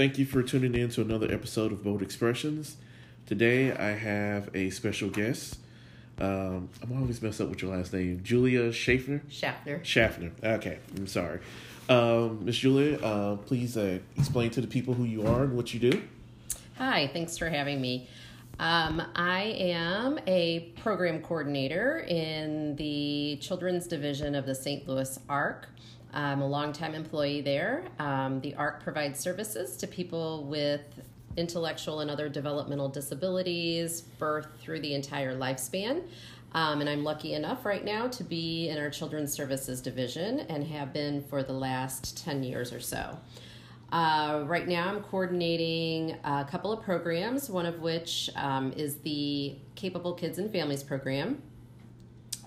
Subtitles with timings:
[0.00, 2.78] thank you for tuning in to another episode of Bold Expressions.
[3.26, 5.58] Today I have a special guest.
[6.18, 9.20] Um, I'm always mess up with your last name, Julia Schaffner.
[9.28, 9.84] Schaffner.
[9.84, 10.32] Schaffner.
[10.42, 11.40] Okay, I'm sorry.
[11.90, 15.74] Um, Miss Julia, uh, please uh, explain to the people who you are and what
[15.74, 16.02] you do.
[16.78, 18.08] Hi, thanks for having me.
[18.58, 24.88] Um, I am a program coordinator in the children's division of the St.
[24.88, 25.68] Louis ARC.
[26.12, 27.84] I'm a longtime employee there.
[27.98, 30.82] Um, the ARC provides services to people with
[31.36, 36.02] intellectual and other developmental disabilities, birth through the entire lifespan.
[36.52, 40.64] Um, and I'm lucky enough right now to be in our Children's Services Division and
[40.64, 43.18] have been for the last 10 years or so.
[43.92, 49.56] Uh, right now, I'm coordinating a couple of programs, one of which um, is the
[49.74, 51.42] Capable Kids and Families program.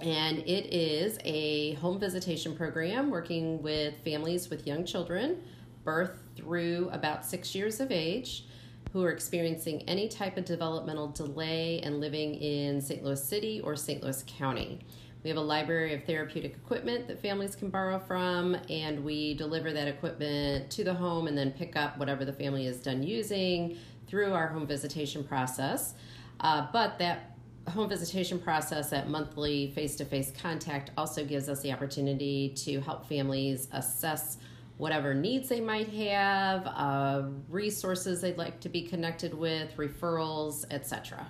[0.04, 5.42] And it is a home visitation program working with families with young children,
[5.86, 8.45] birth through about six years of age,
[8.92, 13.02] who are experiencing any type of developmental delay and living in St.
[13.02, 14.04] Louis City or St.
[14.04, 14.80] Louis County.
[15.23, 19.72] We have a library of therapeutic equipment that families can borrow from, and we deliver
[19.72, 23.78] that equipment to the home and then pick up whatever the family is done using
[24.06, 25.94] through our home visitation process.
[26.42, 27.33] Uh, but that
[27.69, 32.81] home visitation process, at monthly face to face contact, also gives us the opportunity to
[32.81, 34.38] help families assess
[34.78, 41.28] whatever needs they might have, uh, resources they'd like to be connected with, referrals, etc.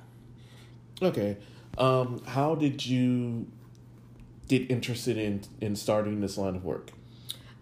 [1.01, 1.37] Okay.
[1.77, 3.47] Um, how did you
[4.47, 6.91] get interested in in starting this line of work?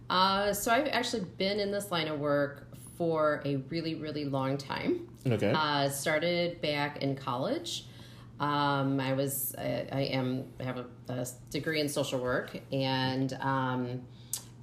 [0.10, 4.58] Uh, so I've actually been in this line of work for a really, really long
[4.58, 5.08] time.
[5.26, 5.54] Okay.
[5.56, 7.86] Uh, started back in college.
[8.42, 13.32] Um, I was I, I am I have a, a, degree in social work and
[13.40, 14.02] um,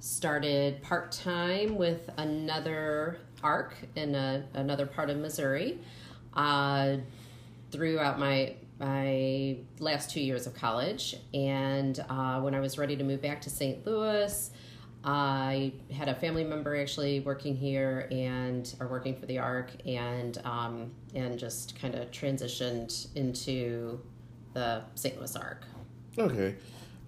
[0.01, 5.79] started part time with another ARC in a, another part of Missouri.
[6.33, 6.97] Uh,
[7.71, 11.15] throughout my my last two years of college.
[11.33, 13.85] And uh, when I was ready to move back to St.
[13.85, 14.51] Louis,
[15.03, 20.37] I had a family member actually working here and are working for the ARC, and
[20.43, 23.99] um, and just kind of transitioned into
[24.53, 25.17] the St.
[25.17, 25.63] Louis ARC.
[26.17, 26.55] Okay,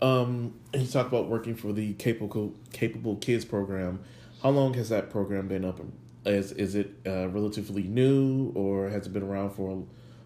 [0.01, 3.99] um, and you talk about working for the capable capable kids program.
[4.41, 5.81] How long has that program been up?
[6.25, 9.83] Is is it uh, relatively new, or has it been around for?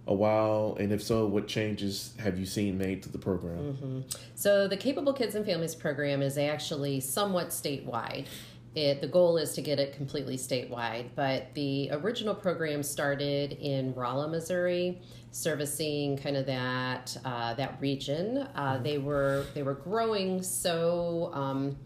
[0.07, 0.77] A while?
[0.79, 3.57] And if so, what changes have you seen made to the program?
[3.57, 4.01] Mm-hmm.
[4.35, 8.27] So, the Capable Kids and Families program is actually somewhat statewide.
[8.75, 13.93] It, the goal is to get it completely statewide, but the original program started in
[13.93, 14.99] Rolla, Missouri,
[15.31, 18.47] servicing kind of that uh, that region.
[18.55, 18.83] Uh, mm-hmm.
[18.83, 21.31] They were they were growing so.
[21.33, 21.77] Um,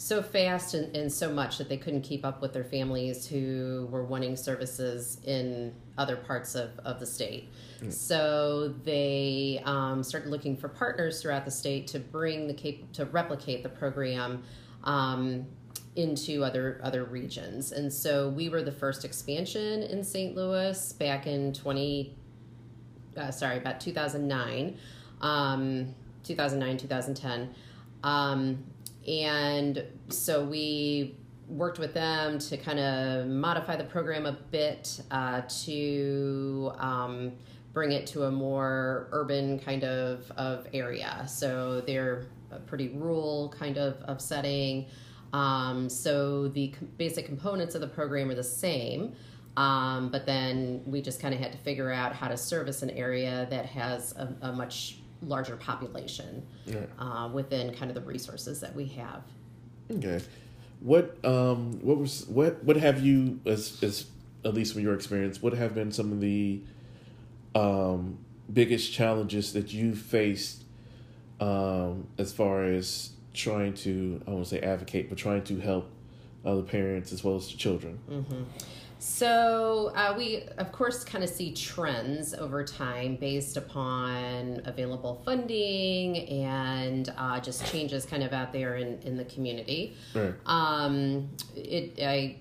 [0.00, 3.88] so fast and, and so much that they couldn't keep up with their families who
[3.90, 7.48] were wanting services in other parts of, of the state.
[7.80, 7.92] Mm.
[7.92, 13.04] So they um, started looking for partners throughout the state to bring the cap- to
[13.06, 14.42] replicate the program
[14.84, 15.46] um,
[15.96, 17.72] into other other regions.
[17.72, 20.34] And so we were the first expansion in St.
[20.34, 22.14] Louis back in 20
[23.18, 24.78] uh, sorry, about 2009.
[25.20, 25.94] Um,
[26.24, 27.54] 2009, 2010.
[28.04, 28.64] Um,
[29.06, 31.16] and so we
[31.48, 37.32] worked with them to kind of modify the program a bit uh, to um,
[37.72, 41.24] bring it to a more urban kind of, of area.
[41.28, 44.86] So they're a pretty rural kind of, of setting.
[45.32, 49.14] Um, so the basic components of the program are the same.
[49.56, 52.90] Um, but then we just kind of had to figure out how to service an
[52.90, 56.80] area that has a, a much larger population yeah.
[56.98, 59.22] uh, within kind of the resources that we have.
[59.90, 60.20] Okay,
[60.80, 64.06] what um what was what what have you as as
[64.44, 66.60] at least from your experience what have been some of the
[67.58, 68.18] um
[68.52, 70.64] biggest challenges that you faced
[71.40, 75.90] um as far as trying to I won't say advocate but trying to help
[76.44, 77.98] other parents as well as the children.
[78.10, 78.42] Mm-hmm.
[79.00, 86.16] So uh, we, of course, kind of see trends over time based upon available funding
[86.28, 89.94] and uh, just changes kind of out there in, in the community.
[90.14, 90.34] Right.
[90.46, 92.36] Um, it, I,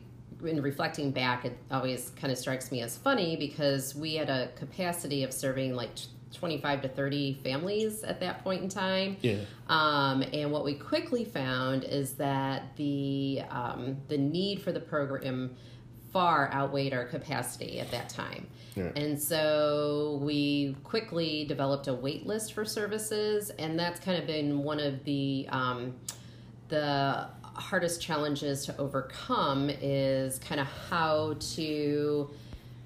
[0.46, 4.50] in reflecting back, it always kind of strikes me as funny because we had a
[4.56, 5.92] capacity of serving like
[6.34, 9.18] 25 to 30 families at that point in time.
[9.22, 9.38] Yeah.
[9.68, 15.56] Um, and what we quickly found is that the um, the need for the program
[16.12, 18.48] far outweighed our capacity at that time.
[18.76, 18.92] Yeah.
[18.96, 24.64] And so we quickly developed a wait list for services, and that's kind of been
[24.64, 25.96] one of the um,
[26.70, 32.30] the hardest challenges to overcome is kind of how to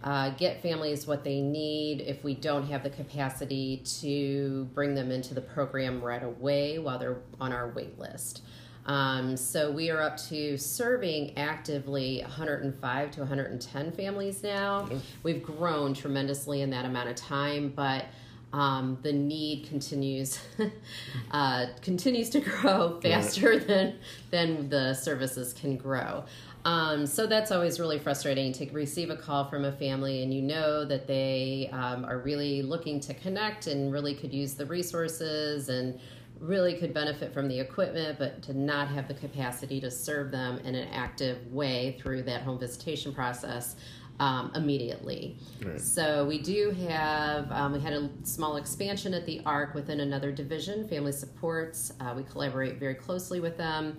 [0.04, 5.12] uh, get families what they need if we don't have the capacity to bring them
[5.12, 8.42] into the program right away while they're on our wait list.
[8.86, 14.82] Um, so we are up to serving actively 105 to 110 families now.
[14.82, 14.98] Mm-hmm.
[15.22, 18.06] We've grown tremendously in that amount of time, but
[18.54, 20.40] um, the need continues
[21.32, 23.68] uh, continues to grow faster right.
[23.68, 24.00] than
[24.30, 26.24] than the services can grow.
[26.64, 30.44] Um, so that's always really frustrating to receive a call from a family and you
[30.44, 35.70] know that they um, are really looking to connect and really could use the resources
[35.70, 36.00] and
[36.40, 40.58] really could benefit from the equipment, but to not have the capacity to serve them
[40.60, 43.76] in an active way through that home visitation process
[44.20, 45.38] um, immediately.
[45.64, 45.80] Right.
[45.80, 50.32] So we do have, um, we had a small expansion at the ARC within another
[50.32, 51.94] division, Family Supports.
[52.00, 53.98] Uh, we collaborate very closely with them.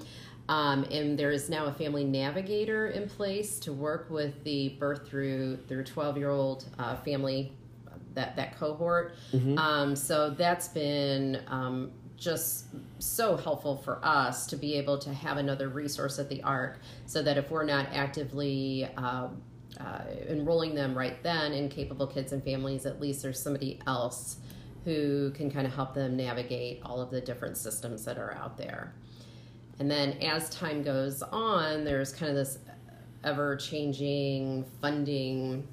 [0.48, 5.06] Um, and there is now a family navigator in place to work with the birth
[5.06, 7.52] through their 12 year old uh, family,
[8.14, 9.14] that, that cohort.
[9.32, 9.58] Mm-hmm.
[9.58, 12.66] Um, so that's been um, just
[12.98, 17.22] so helpful for us to be able to have another resource at the ARC so
[17.22, 19.28] that if we're not actively uh,
[19.84, 24.36] uh, enrolling them right then in capable kids and families, at least there's somebody else
[24.84, 28.56] who can kind of help them navigate all of the different systems that are out
[28.56, 28.92] there.
[29.78, 32.58] And then as time goes on, there's kind of this
[33.24, 35.66] ever changing funding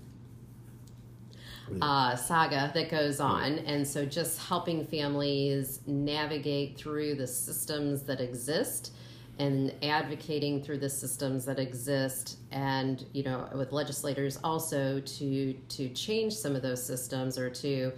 [1.82, 3.60] uh, saga that goes on.
[3.60, 8.94] And so just helping families navigate through the systems that exist
[9.40, 15.90] and advocating through the systems that exist and you know with legislators also to to
[15.90, 17.92] change some of those systems or to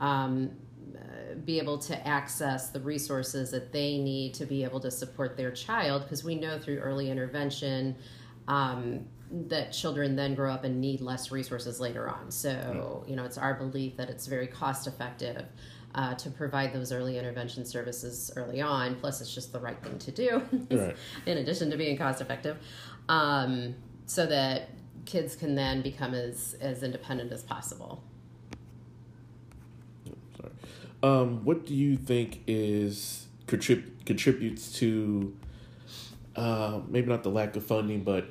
[0.00, 0.50] um,
[1.44, 5.50] be able to access the resources that they need to be able to support their
[5.50, 6.02] child.
[6.02, 7.96] Because we know through early intervention
[8.46, 12.30] um, that children then grow up and need less resources later on.
[12.30, 15.44] So you know it's our belief that it's very cost effective
[15.98, 18.94] uh, to provide those early intervention services early on.
[18.94, 20.96] Plus, it's just the right thing to do, right.
[21.26, 22.56] in addition to being cost effective,
[23.08, 23.74] um,
[24.06, 24.70] so that
[25.06, 28.04] kids can then become as, as independent as possible.
[30.36, 30.52] Sorry.
[31.02, 35.36] Um, what do you think is contrib- contributes to
[36.36, 38.26] uh, maybe not the lack of funding, but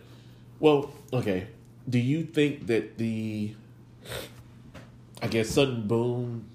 [0.61, 1.47] well, okay.
[1.89, 3.55] Do you think that the
[5.21, 6.45] I guess sudden boom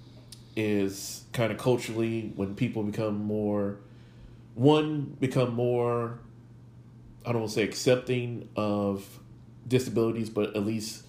[0.55, 3.79] is kind of culturally when people become more
[4.55, 6.19] one become more
[7.25, 9.19] I don't want to say accepting of
[9.67, 11.05] disabilities, but at least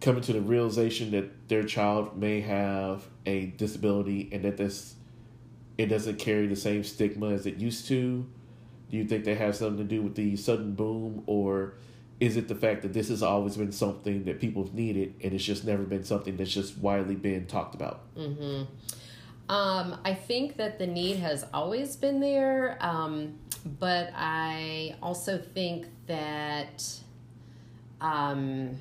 [0.00, 4.94] coming to the realization that their child may have a disability and that this
[5.76, 8.26] it doesn't carry the same stigma as it used to.
[8.90, 11.74] Do you think that has something to do with the sudden boom or
[12.20, 15.32] is it the fact that this has always been something that people have needed and
[15.32, 18.02] it's just never been something that's just widely been talked about?
[18.14, 18.64] Mm-hmm.
[19.50, 23.38] Um, I think that the need has always been there, um,
[23.80, 26.86] but I also think that
[28.00, 28.78] um,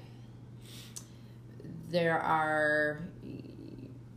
[1.90, 3.02] there are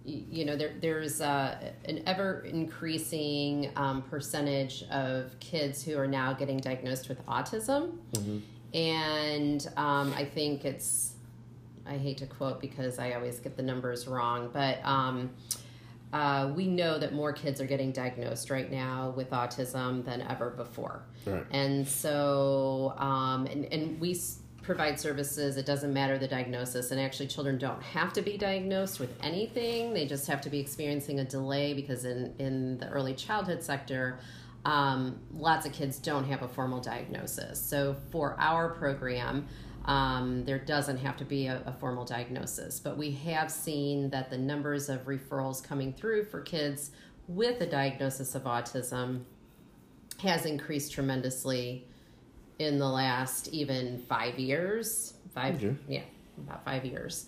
[0.05, 1.57] you know there there's uh,
[1.87, 8.39] an ever increasing um, percentage of kids who are now getting diagnosed with autism mm-hmm
[8.75, 11.13] and um, I think it's
[11.87, 15.31] I hate to quote because I always get the numbers wrong, but um,
[16.13, 20.51] uh, we know that more kids are getting diagnosed right now with autism than ever
[20.51, 21.03] before.
[21.27, 21.45] Right.
[21.51, 24.21] And so, um, and, and we
[24.63, 26.91] provide services, it doesn't matter the diagnosis.
[26.91, 30.61] And actually, children don't have to be diagnosed with anything, they just have to be
[30.61, 34.19] experiencing a delay because in, in the early childhood sector,
[34.65, 37.61] um, lots of kids don't have a formal diagnosis.
[37.61, 39.49] So for our program,
[39.87, 44.31] um, there doesn't have to be a, a, formal diagnosis, but we have seen that
[44.31, 46.93] the numbers of referrals coming through for kids
[47.27, 49.25] with a diagnosis of autism
[50.19, 51.89] has increased tremendously
[52.61, 55.15] in the last even five years.
[55.35, 56.03] Five, yeah,
[56.39, 57.27] about five years.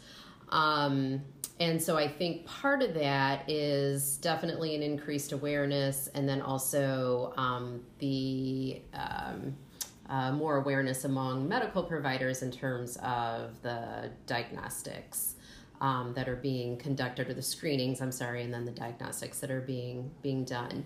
[0.51, 1.23] Um,
[1.61, 7.33] and so I think part of that is definitely an increased awareness, and then also
[7.37, 9.55] um, the um,
[10.09, 15.35] uh, more awareness among medical providers in terms of the diagnostics
[15.81, 18.01] um, that are being conducted, or the screenings.
[18.01, 20.85] I'm sorry, and then the diagnostics that are being being done.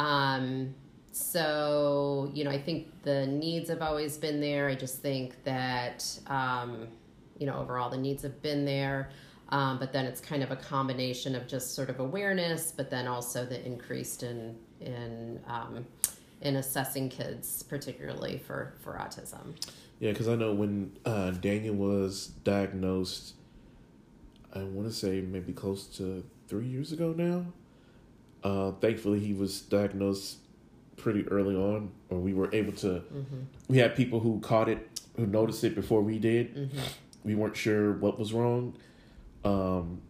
[0.00, 0.74] Um,
[1.12, 4.68] so you know, I think the needs have always been there.
[4.68, 6.88] I just think that um,
[7.38, 9.10] you know overall the needs have been there.
[9.50, 13.08] Um, but then it's kind of a combination of just sort of awareness, but then
[13.08, 15.86] also the increased in in um,
[16.40, 19.54] in assessing kids, particularly for for autism.
[19.98, 23.34] Yeah, because I know when uh, Daniel was diagnosed,
[24.54, 27.46] I want to say maybe close to three years ago now.
[28.42, 30.38] Uh, thankfully, he was diagnosed
[30.96, 32.86] pretty early on, or we were able to.
[32.86, 33.40] Mm-hmm.
[33.68, 36.54] We had people who caught it, who noticed it before we did.
[36.54, 36.78] Mm-hmm.
[37.24, 38.76] We weren't sure what was wrong.
[39.44, 40.00] Um,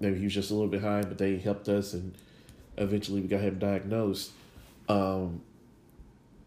[0.00, 2.14] maybe he was just a little behind, but they helped us, and
[2.76, 4.30] eventually we got him diagnosed.
[4.88, 5.42] Um,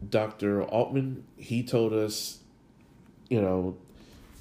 [0.07, 0.63] Dr.
[0.63, 2.39] Altman, he told us,
[3.29, 3.77] you know,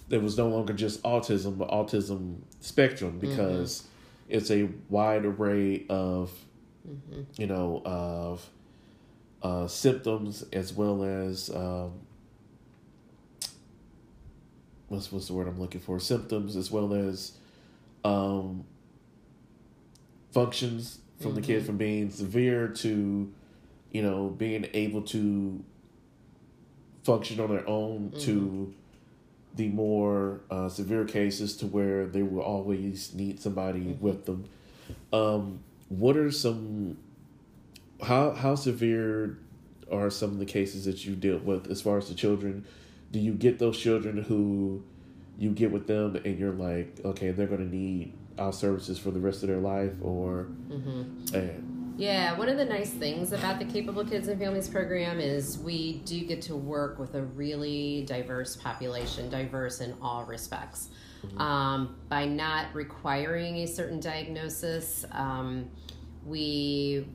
[0.09, 3.29] there was no longer just autism, but autism spectrum mm-hmm.
[3.29, 4.35] because mm-hmm.
[4.37, 6.33] it's a wide array of,
[6.89, 7.23] mm-hmm.
[7.37, 8.49] you know, of
[9.43, 11.93] uh, symptoms as well as um,
[14.89, 16.01] what's what's the word I'm looking for?
[16.01, 17.33] Symptoms as well as
[18.09, 18.65] um,
[20.33, 21.41] functions from mm-hmm.
[21.41, 23.33] the kid from being severe to,
[23.93, 25.63] you know, being able to
[27.05, 28.21] function on their own mm-hmm.
[28.21, 28.75] to
[29.57, 34.05] the more uh, severe cases to where they will always need somebody mm-hmm.
[34.05, 34.45] with them.
[35.13, 36.97] Um, what are some
[38.03, 39.39] how how severe
[39.91, 42.65] are some of the cases that you deal with as far as the children?
[43.11, 44.83] Do you get those children who
[45.39, 49.11] you get with them and you're like, okay, they're going to need our services for
[49.11, 51.35] the rest of their life, or mm-hmm.
[51.35, 55.59] and, yeah, one of the nice things about the Capable Kids and Families program is
[55.59, 60.91] we do get to work with a really diverse population, diverse in all respects.
[61.27, 61.41] Mm-hmm.
[61.41, 65.69] Um, by not requiring a certain diagnosis, um,
[66.25, 67.09] we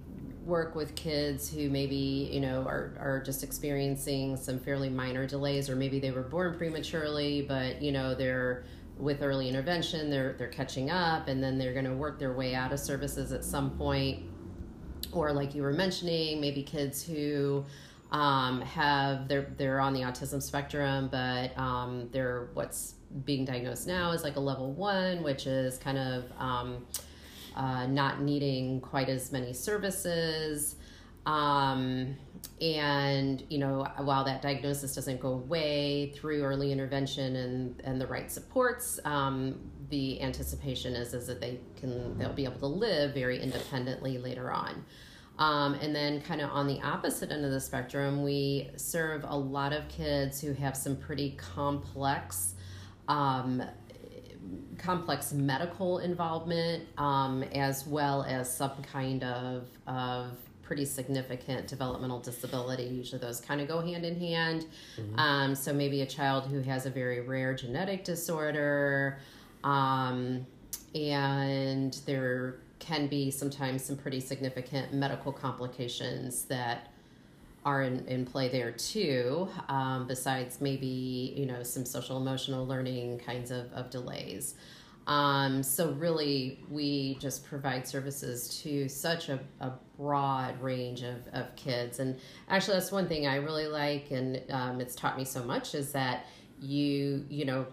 [0.45, 5.69] work with kids who maybe you know are, are just experiencing some fairly minor delays
[5.69, 8.63] or maybe they were born prematurely but you know they're
[8.97, 12.53] with early intervention they're they're catching up and then they're going to work their way
[12.53, 14.23] out of services at some point.
[15.11, 17.65] Or like you were mentioning maybe kids who
[18.11, 22.95] um, have they're they're on the autism spectrum but um, they're what's
[23.25, 26.85] being diagnosed now is like a level one which is kind of um,
[27.55, 30.75] uh, not needing quite as many services.
[31.25, 32.15] Um,
[32.61, 38.07] and you know while that diagnosis doesn't go away through early intervention and and the
[38.07, 43.13] right supports um, the anticipation is is that they can they'll be able to live
[43.13, 44.85] very independently later on.
[45.39, 49.35] Um, and then kind of on the opposite end of the spectrum we serve a
[49.35, 52.53] lot of kids who have some pretty complex
[53.07, 53.63] um,
[54.77, 62.83] complex medical involvement um, as well as some kind of of pretty significant developmental disability.
[62.83, 64.65] Usually, those kind of go hand in hand.
[64.97, 65.19] Mm-hmm.
[65.19, 69.19] Um, so, maybe a child who has a very rare genetic disorder,
[69.63, 70.45] um,
[70.95, 76.92] and there can be sometimes some pretty significant medical complications that
[77.65, 83.19] are in, in play there too, um, besides maybe, you know, some social emotional learning
[83.19, 84.55] kinds of, of delays.
[85.07, 91.53] Um, so really, we just provide services to such a, a broad range of, of
[91.55, 91.99] kids.
[91.99, 92.17] And
[92.49, 95.91] actually, that's one thing I really like, and um, it's taught me so much is
[95.91, 96.25] that
[96.61, 97.65] you, you know,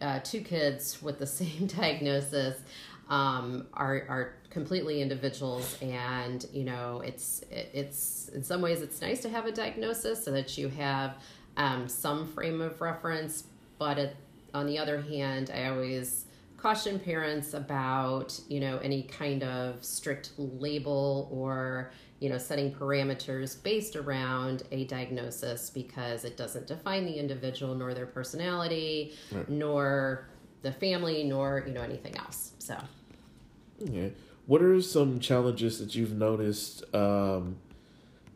[0.00, 2.60] uh, two kids with the same diagnosis
[3.08, 9.22] um, are are completely individuals, and you know, it's it's in some ways it's nice
[9.22, 11.16] to have a diagnosis so that you have
[11.56, 13.44] um, some frame of reference,
[13.78, 14.16] but it,
[14.54, 16.26] on the other hand, I always
[16.58, 21.90] caution parents about you know any kind of strict label or
[22.20, 27.94] you know setting parameters based around a diagnosis because it doesn't define the individual nor
[27.94, 29.48] their personality right.
[29.48, 30.28] nor
[30.60, 32.52] the family nor you know anything else.
[32.58, 32.76] So.
[33.82, 34.12] Okay
[34.46, 37.56] what are some challenges that you've noticed um,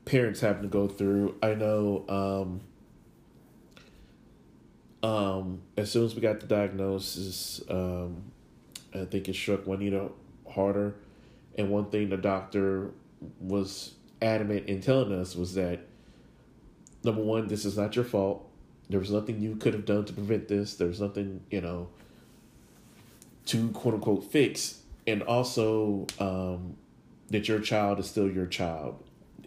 [0.04, 2.60] parents having to go through i know um,
[5.06, 8.24] um, as soon as we got the diagnosis, um,
[8.92, 10.10] I think it struck Juanita
[10.50, 10.96] harder.
[11.56, 12.90] And one thing the doctor
[13.40, 15.80] was adamant in telling us was that
[17.04, 18.48] number one, this is not your fault.
[18.88, 20.74] There was nothing you could have done to prevent this.
[20.74, 21.88] There was nothing, you know,
[23.46, 24.82] to quote unquote fix.
[25.06, 26.76] And also, um,
[27.30, 29.02] that your child is still your child.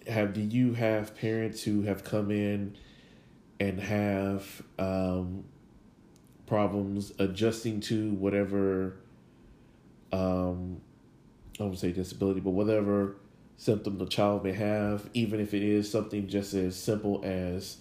[0.08, 2.76] Have do you have parents who have come in
[3.60, 5.44] and have um,
[6.46, 8.96] problems adjusting to whatever
[10.12, 10.82] um,
[11.60, 13.18] I won't say disability, but whatever
[13.58, 17.78] symptom the child may have, even if it is something just as simple as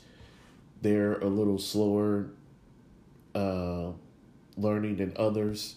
[0.83, 2.31] they're a little slower
[3.35, 3.93] uh,
[4.57, 5.77] learning than others.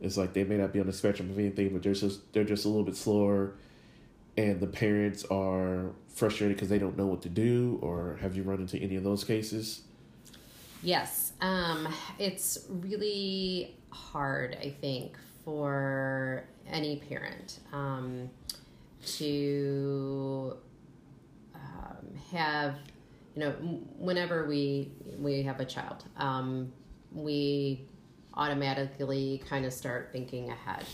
[0.00, 2.44] It's like they may not be on the spectrum of anything, but they're just they're
[2.44, 3.54] just a little bit slower
[4.36, 8.42] and the parents are frustrated because they don't know what to do, or have you
[8.42, 9.82] run into any of those cases?
[10.82, 11.88] Yes, um,
[12.18, 18.30] it's really hard, I think, for any parent um,
[19.04, 20.56] to
[21.54, 22.76] um, have,
[23.34, 23.50] you know,
[23.98, 26.72] whenever we we have a child, um,
[27.12, 27.82] we
[28.34, 30.84] automatically kind of start thinking ahead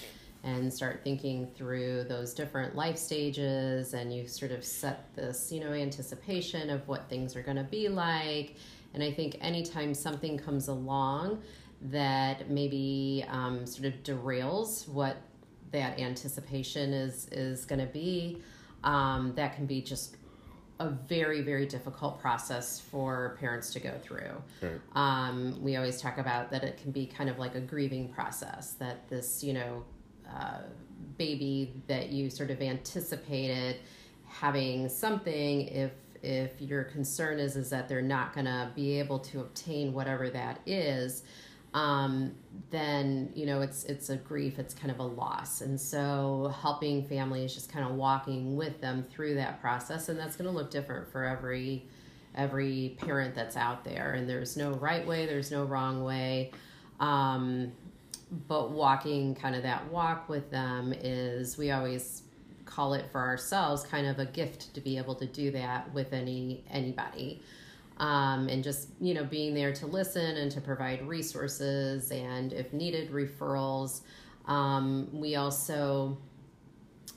[0.45, 5.61] and start thinking through those different life stages and you sort of set this you
[5.61, 8.55] know anticipation of what things are going to be like.
[8.95, 11.43] And i think anytime something comes along
[11.83, 15.17] that maybe um, sort of derails what
[15.73, 18.41] that anticipation is is going to be
[18.85, 20.16] um, that can be just
[20.79, 24.81] a very very difficult process for parents to go through right.
[24.95, 28.73] um, we always talk about that it can be kind of like a grieving process
[28.75, 29.85] that this you know
[30.31, 30.59] uh,
[31.17, 33.77] baby that you sort of anticipated
[34.27, 35.93] having something if
[36.23, 40.29] if your concern is is that they're not going to be able to obtain whatever
[40.29, 41.23] that is
[41.77, 42.33] um,
[42.71, 45.61] then you know it's it's a grief it's kind of a loss.
[45.61, 50.09] And so helping families just kind of walking with them through that process.
[50.09, 51.87] And that's going to look different for every
[52.35, 54.15] every parent that's out there.
[54.15, 56.51] And there's no right way there's no wrong way.
[56.99, 57.73] Um,
[58.49, 62.23] but walking kind of that walk with them is we always
[62.65, 66.15] call it for ourselves kind of a gift to be able to do that with
[66.15, 67.43] any anybody
[67.99, 72.73] um, and just you know being there to listen and to provide resources and if
[72.73, 74.03] needed referrals
[74.47, 76.17] um, we also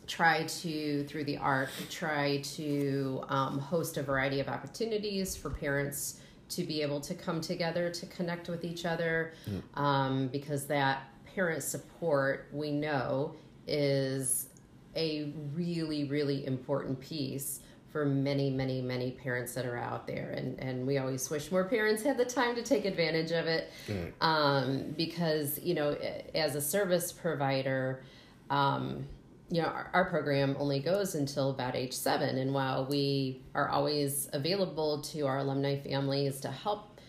[0.08, 6.20] try to through the ARC try to um, host a variety of opportunities for parents
[6.50, 9.34] to be able to come together to connect with each other
[9.76, 10.32] mm.
[10.32, 11.04] because that
[11.36, 13.36] parent support we know
[13.68, 14.48] is
[14.96, 17.60] a really really important piece
[17.92, 20.32] for many, many, many parents that are out there.
[20.32, 23.72] And, and we always wish more parents had the time to take advantage of it.
[23.88, 24.14] Right.
[24.22, 25.98] Um, because, you know,
[26.36, 28.04] as a service provider,
[28.50, 29.08] um,
[29.50, 32.38] you know, our, our, program only goes until about age seven.
[32.38, 37.00] And while we are always available to our alumni families to help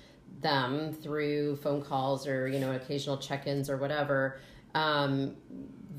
[0.40, 4.40] them through phone calls or, you know, occasional check ins or whatever,
[4.74, 5.36] um,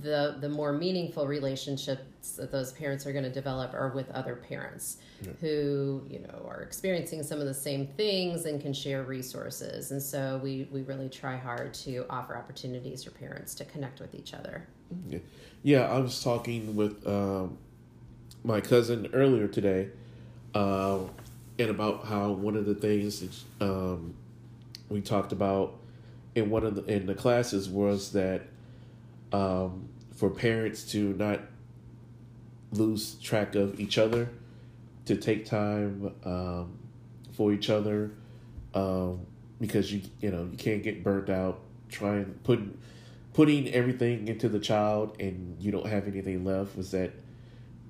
[0.01, 2.01] the the more meaningful relationships
[2.37, 5.31] that those parents are going to develop are with other parents yeah.
[5.41, 9.91] who you know are experiencing some of the same things and can share resources.
[9.91, 14.15] And so we we really try hard to offer opportunities for parents to connect with
[14.15, 14.67] each other.
[15.09, 15.19] Yeah,
[15.63, 17.57] yeah i was talking with um,
[18.43, 19.89] my cousin earlier today
[20.53, 20.99] uh,
[21.59, 24.13] and about how one of the things that um,
[24.89, 25.75] we talked about
[26.35, 28.41] in one of the in the classes was that
[29.31, 31.41] um, for parents to not
[32.71, 34.29] lose track of each other,
[35.05, 36.77] to take time um,
[37.33, 38.11] for each other,
[38.73, 39.25] um,
[39.59, 42.77] because you you know you can't get burnt out trying putting
[43.33, 46.75] putting everything into the child and you don't have anything left.
[46.75, 47.11] Was that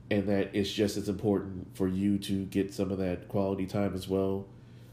[0.10, 3.94] and that it's just as important for you to get some of that quality time
[3.94, 4.46] as well,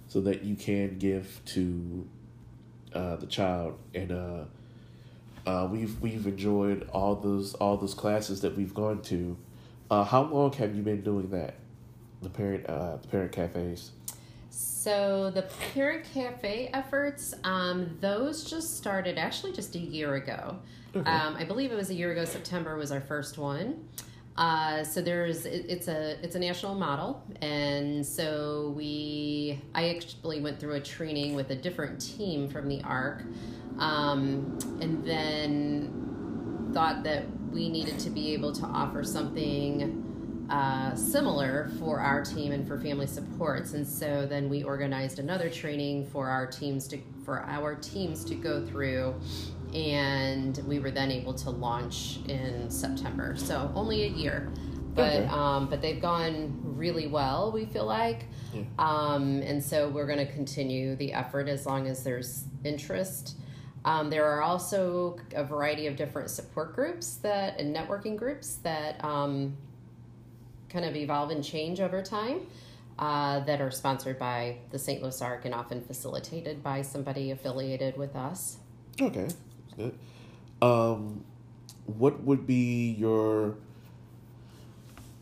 [0.06, 2.06] so that you can give to
[2.94, 4.44] uh, the child and uh,
[5.46, 9.36] uh, we've we've enjoyed all those all those classes that we've gone to.
[9.90, 11.54] Uh, how long have you been doing that?
[12.22, 13.92] The parent uh, the parent cafes.
[14.50, 20.58] So the parent cafe efforts, um, those just started actually just a year ago.
[20.94, 21.10] Okay.
[21.10, 22.24] Um, I believe it was a year ago.
[22.24, 23.88] September was our first one.
[24.36, 30.40] Uh, so there's it, it's a it's a national model, and so we I actually
[30.40, 33.24] went through a training with a different team from the ARC
[33.78, 36.17] um, and then
[36.78, 42.52] thought that we needed to be able to offer something uh, similar for our team
[42.52, 43.72] and for family supports.
[43.72, 48.36] And so then we organized another training for our teams to for our teams to
[48.36, 49.12] go through
[49.74, 53.34] and we were then able to launch in September.
[53.36, 54.48] So only a year,
[54.94, 55.26] but okay.
[55.32, 57.50] um, but they've gone really well.
[57.50, 58.62] We feel like, yeah.
[58.78, 63.34] um, and so we're going to continue the effort as long as there's interest.
[63.88, 69.02] Um, there are also a variety of different support groups that and networking groups that
[69.02, 69.56] um,
[70.68, 72.42] kind of evolve and change over time
[72.98, 75.02] uh, that are sponsored by the St.
[75.02, 78.58] Louis ARC and often facilitated by somebody affiliated with us.
[79.00, 79.28] Okay,
[79.74, 79.98] good.
[80.60, 81.24] Um,
[81.86, 83.56] what would be your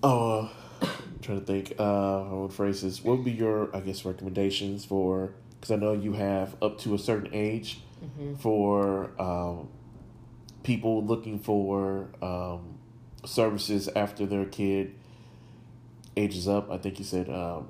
[0.03, 1.85] uh, I'm trying to think uh,
[2.25, 3.05] how would phrase this.
[3.05, 6.97] What would be your I guess recommendations for because I know you have up to
[6.97, 8.35] a certain age mm-hmm.
[8.37, 9.69] for um,
[10.63, 12.79] people looking for um,
[13.25, 14.95] services after their kid
[16.17, 16.71] ages up.
[16.71, 17.69] I think you said um,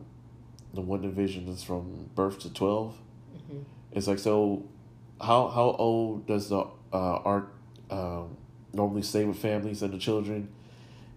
[0.73, 2.95] the one division is from birth to 12
[3.37, 3.59] mm-hmm.
[3.93, 4.65] It's like so.
[5.19, 6.59] How how old does the
[6.93, 7.51] uh, ARC
[7.91, 8.37] um,
[8.75, 10.49] normally stay with families and the children?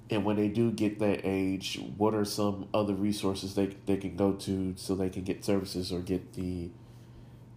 [0.09, 4.15] And when they do get that age, what are some other resources they they can
[4.15, 6.69] go to so they can get services or get the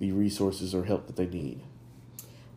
[0.03, 1.63] the resources or help that they need?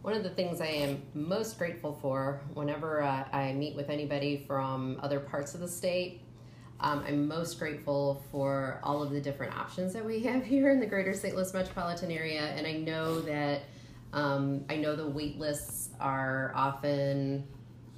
[0.02, 4.44] One of the things I am most grateful for whenever uh, I meet with anybody
[4.48, 6.22] from other parts of the state,
[6.80, 10.80] um, I'm most grateful for all of the different options that we have here in
[10.80, 11.36] the greater St.
[11.36, 12.42] Louis metropolitan area.
[12.42, 13.62] And I know that
[14.12, 17.48] um, I know the wait lists are often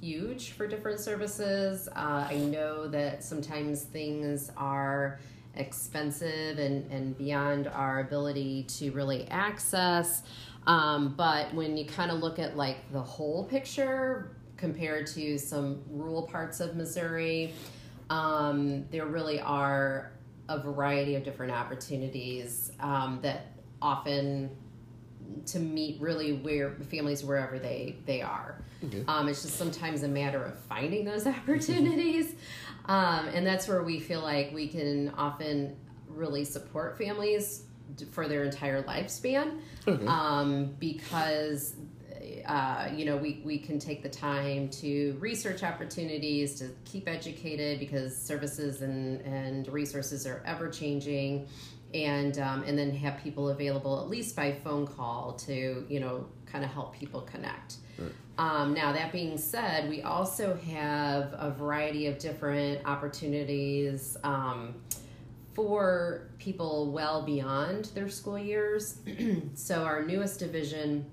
[0.02, 1.88] huge for different services.
[1.96, 5.20] Uh, I know that sometimes things are
[5.58, 10.22] expensive and, and beyond our ability to really access.
[10.66, 15.82] Um, but when you kind of look at like the whole picture compared to some
[15.88, 17.52] rural parts of Missouri,
[18.10, 20.12] um, there really are
[20.48, 23.46] a variety of different opportunities um, that
[23.80, 24.50] often
[25.46, 28.62] to meet really where families wherever they they are.
[28.84, 29.04] Okay.
[29.08, 32.34] Um, it's just sometimes a matter of finding those opportunities,
[32.88, 35.76] um, and that's where we feel like we can often
[36.08, 37.64] really support families
[38.10, 40.06] for their entire lifespan okay.
[40.06, 41.74] um, because
[42.46, 47.78] uh, you know we, we can take the time to research opportunities to keep educated
[47.78, 51.46] because services and, and resources are ever changing
[51.94, 56.26] and um, and then have people available at least by phone call to you know
[56.46, 57.76] kind of help people connect.
[58.38, 64.74] Um, now that being said we also have a variety of different opportunities um,
[65.58, 69.00] for people well beyond their school years.
[69.54, 71.04] so, our newest division,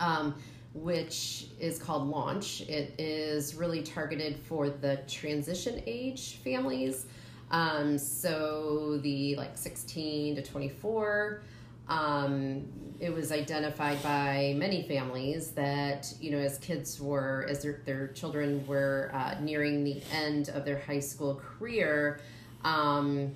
[0.00, 0.34] um,
[0.72, 7.04] which is called Launch, it is really targeted for the transition age families.
[7.50, 11.42] Um, so, the like 16 to 24.
[11.88, 12.68] Um,
[12.98, 18.08] it was identified by many families that you know as kids were as their, their
[18.08, 22.20] children were uh, nearing the end of their high school career
[22.64, 23.34] um,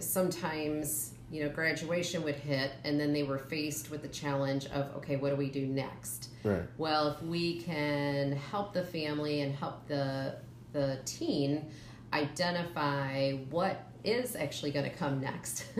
[0.00, 4.94] sometimes you know graduation would hit and then they were faced with the challenge of
[4.96, 6.30] okay what do we do next?
[6.44, 6.62] Right.
[6.78, 10.36] Well if we can help the family and help the
[10.72, 11.70] the teen
[12.12, 15.66] identify what is actually going to come next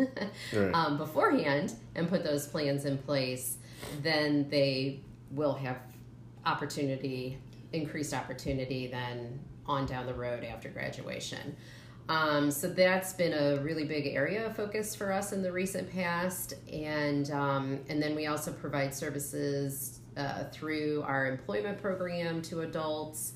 [0.52, 0.74] right.
[0.74, 3.56] um, beforehand and put those plans in place
[4.02, 5.78] then they will have
[6.46, 7.38] opportunity
[7.72, 11.56] increased opportunity then on down the road after graduation
[12.08, 15.92] um, so that's been a really big area of focus for us in the recent
[15.92, 22.62] past, and um, and then we also provide services uh, through our employment program to
[22.62, 23.34] adults,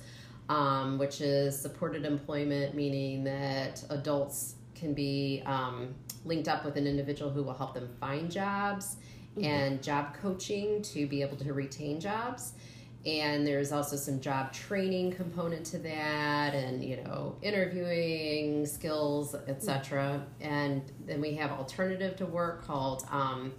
[0.48, 6.88] um, which is supported employment, meaning that adults can be um, linked up with an
[6.88, 8.96] individual who will help them find jobs,
[9.36, 9.44] mm-hmm.
[9.44, 12.54] and job coaching to be able to retain jobs.
[13.06, 20.24] And there's also some job training component to that and you know interviewing skills etc
[20.40, 23.52] and then we have alternative to work called um,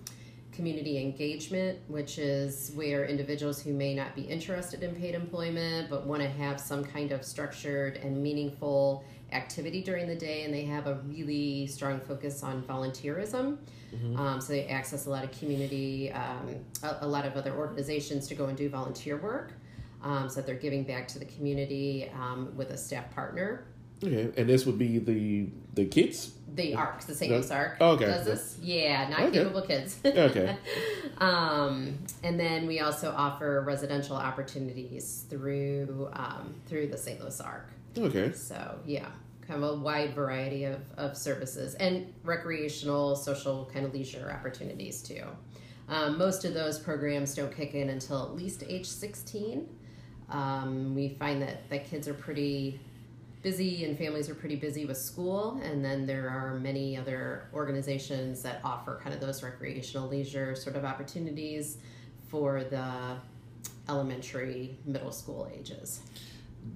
[0.54, 6.06] community engagement which is where individuals who may not be interested in paid employment but
[6.06, 9.04] want to have some kind of structured and meaningful
[9.34, 13.58] activity during the day and they have a really strong focus on volunteerism
[13.94, 14.20] Mm-hmm.
[14.20, 18.28] Um, so they access a lot of community, um, a, a, lot of other organizations
[18.28, 19.54] to go and do volunteer work.
[20.02, 23.66] Um, so that they're giving back to the community um, with a staff partner.
[24.04, 26.34] Okay, and this would be the the kids.
[26.56, 27.32] The ARC, the St.
[27.32, 27.78] Louis ARC.
[27.80, 28.06] Oh, okay.
[28.06, 28.58] Does this?
[28.62, 29.32] Yeah, not okay.
[29.32, 30.00] capable kids.
[30.06, 30.58] okay.
[31.20, 37.22] Um, and then we also offer residential opportunities through um, through the St.
[37.22, 37.70] Louis ARC.
[37.98, 38.34] Okay.
[38.34, 39.06] So yeah
[39.48, 45.02] kind of a wide variety of, of services and recreational, social, kind of leisure opportunities
[45.02, 45.24] too.
[45.90, 49.68] Um, most of those programs don't kick in until at least age 16.
[50.30, 52.80] Um, we find that, that kids are pretty
[53.42, 58.42] busy and families are pretty busy with school, and then there are many other organizations
[58.42, 61.78] that offer kind of those recreational leisure sort of opportunities
[62.30, 63.18] for the
[63.90, 66.00] elementary, middle school ages.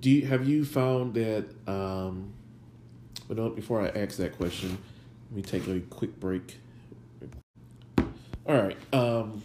[0.01, 2.33] Do you, have you found that um,
[3.27, 4.77] but no, before I ask that question,
[5.29, 6.59] let me take a quick break.
[8.45, 8.77] All right.
[8.93, 9.43] Um,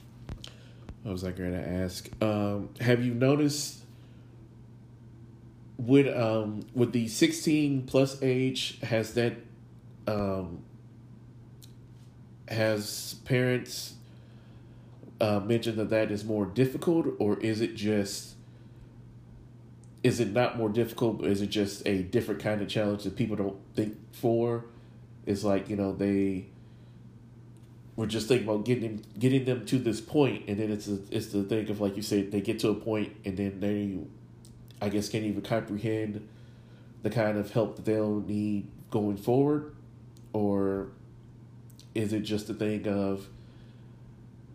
[1.03, 2.09] what was I going to ask?
[2.23, 3.81] Um, have you noticed
[5.77, 9.35] with um, with the sixteen plus age has that
[10.07, 10.63] um,
[12.49, 13.95] has parents
[15.21, 18.37] uh, mentioned that that is more difficult, or is it just
[20.03, 21.25] is it not more difficult?
[21.25, 24.65] Is it just a different kind of challenge that people don't think for?
[25.27, 26.47] It's like you know they
[27.95, 31.29] were just thinking about getting getting them to this point, and then it's a, it's
[31.29, 33.99] the thing of like you said they get to a point, and then they,
[34.85, 36.29] I guess, can't even comprehend
[37.03, 39.75] the kind of help that they'll need going forward,
[40.33, 40.89] or
[41.95, 43.29] is it just a thing of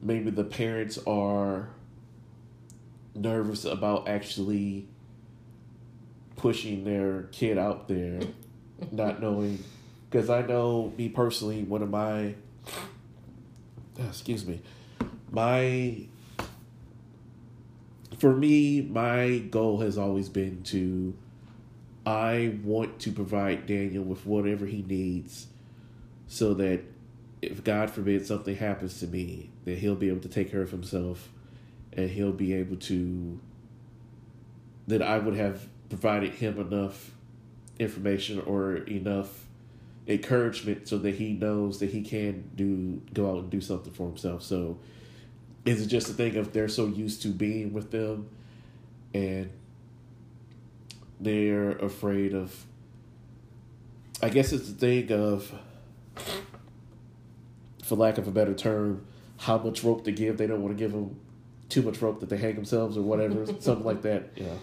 [0.01, 1.69] maybe the parents are
[3.15, 4.87] nervous about actually
[6.37, 8.21] pushing their kid out there,
[8.91, 9.61] not knowing.
[10.09, 12.35] Because I know me personally, one of my,
[13.99, 14.61] ah, excuse me,
[15.29, 16.07] my,
[18.17, 21.13] for me, my goal has always been to,
[22.05, 25.47] I want to provide Daniel with whatever he needs
[26.27, 26.81] so that
[27.41, 30.71] if God forbid something happens to me, that he'll be able to take care of
[30.71, 31.29] himself
[31.91, 33.39] and he'll be able to,
[34.87, 37.11] that I would have provided him enough
[37.79, 39.45] information or enough
[40.07, 44.07] encouragement so that he knows that he can do go out and do something for
[44.07, 44.43] himself.
[44.43, 44.79] So
[45.65, 48.29] is it just a thing of they're so used to being with them
[49.13, 49.49] and
[51.19, 52.65] they're afraid of
[54.21, 55.53] I guess it's the thing of
[57.83, 59.05] for lack of a better term,
[59.37, 60.37] how much rope to give.
[60.37, 61.19] They don't want to give them
[61.69, 64.31] too much rope that they hang themselves or whatever, something like that.
[64.35, 64.53] Yeah.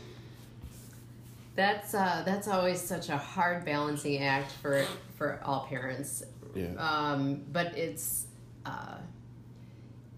[1.55, 4.85] That's uh, that's always such a hard balancing act for
[5.17, 6.25] for all parents.
[6.55, 6.75] Yeah.
[6.79, 8.27] Um, but it's
[8.67, 8.97] uh,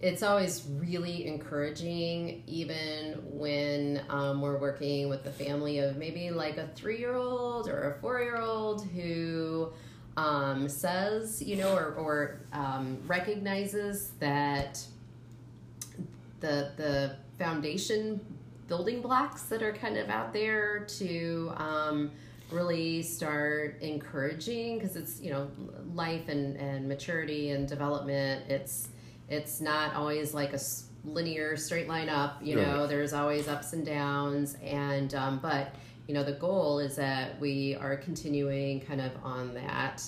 [0.01, 6.59] it's always really encouraging, even when um, we're working with the family of maybe like
[6.59, 9.72] a three year old or a four year old who
[10.16, 14.83] um, says, you know, or, or um, recognizes that
[16.40, 18.20] the the foundation
[18.66, 22.11] building blocks that are kind of out there to um,
[22.50, 25.48] really start encouraging because it's you know
[25.94, 28.88] life and, and maturity and development it's
[29.29, 30.59] it's not always like a
[31.05, 32.88] linear straight line up you know right.
[32.88, 35.74] there's always ups and downs and um, but
[36.07, 40.02] you know the goal is that we are continuing kind of on that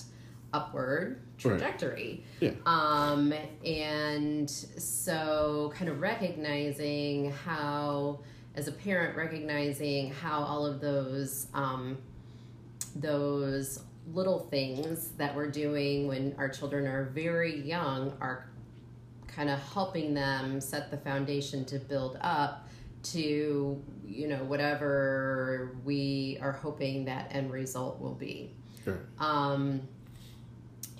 [0.53, 2.53] upward trajectory right.
[2.53, 2.61] yeah.
[2.65, 3.33] um,
[3.65, 8.19] and so kind of recognizing how
[8.55, 11.97] as a parent recognizing how all of those um,
[12.95, 13.83] those
[14.13, 18.49] little things that we're doing when our children are very young are
[19.27, 22.67] kind of helping them set the foundation to build up
[23.03, 28.51] to you know whatever we are hoping that end result will be
[28.83, 28.99] sure.
[29.19, 29.81] um,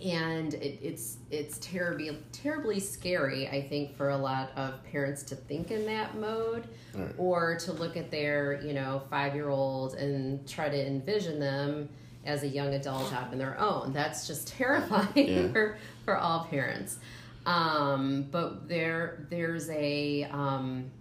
[0.04, 5.36] and it, it's it's terribly terribly scary i think for a lot of parents to
[5.36, 7.14] think in that mode right.
[7.18, 11.90] or to look at their you know five year old and try to envision them
[12.26, 15.48] as a young adult out on their own that's just terrifying yeah.
[15.52, 17.00] for for all parents
[17.46, 20.92] um, but there there's a um,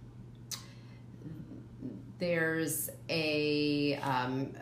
[2.17, 4.53] there's a um,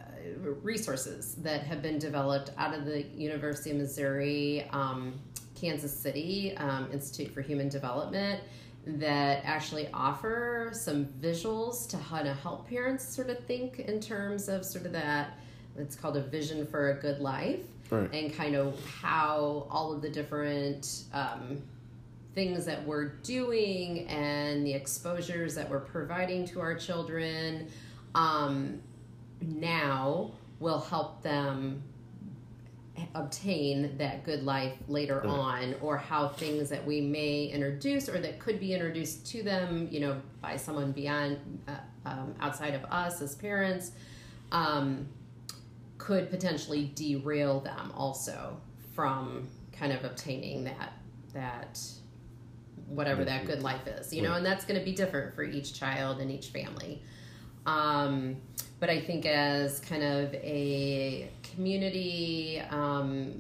[0.61, 5.13] resources that have been developed out of the University of Missouri, um,
[5.59, 8.41] Kansas City um, Institute for Human Development
[8.85, 14.47] that actually offer some visuals to how to help parents sort of think in terms
[14.47, 15.37] of sort of that
[15.77, 17.59] it's called a vision for a good life
[17.89, 18.11] right.
[18.13, 21.61] and kind of how all of the different um,
[22.33, 27.67] things that we're doing and the exposures that we're providing to our children
[28.15, 28.81] um,
[29.41, 31.83] now will help them
[33.13, 38.39] obtain that good life later on or how things that we may introduce or that
[38.39, 41.73] could be introduced to them you know by someone beyond uh,
[42.05, 43.91] um, outside of us as parents
[44.51, 45.07] um,
[45.99, 48.57] could potentially derail them also
[48.95, 50.93] from kind of obtaining that
[51.33, 51.79] that
[52.87, 55.73] whatever that good life is you know and that's going to be different for each
[55.73, 57.01] child and each family.
[57.67, 58.37] Um,
[58.79, 63.33] but I think as kind of a community, um,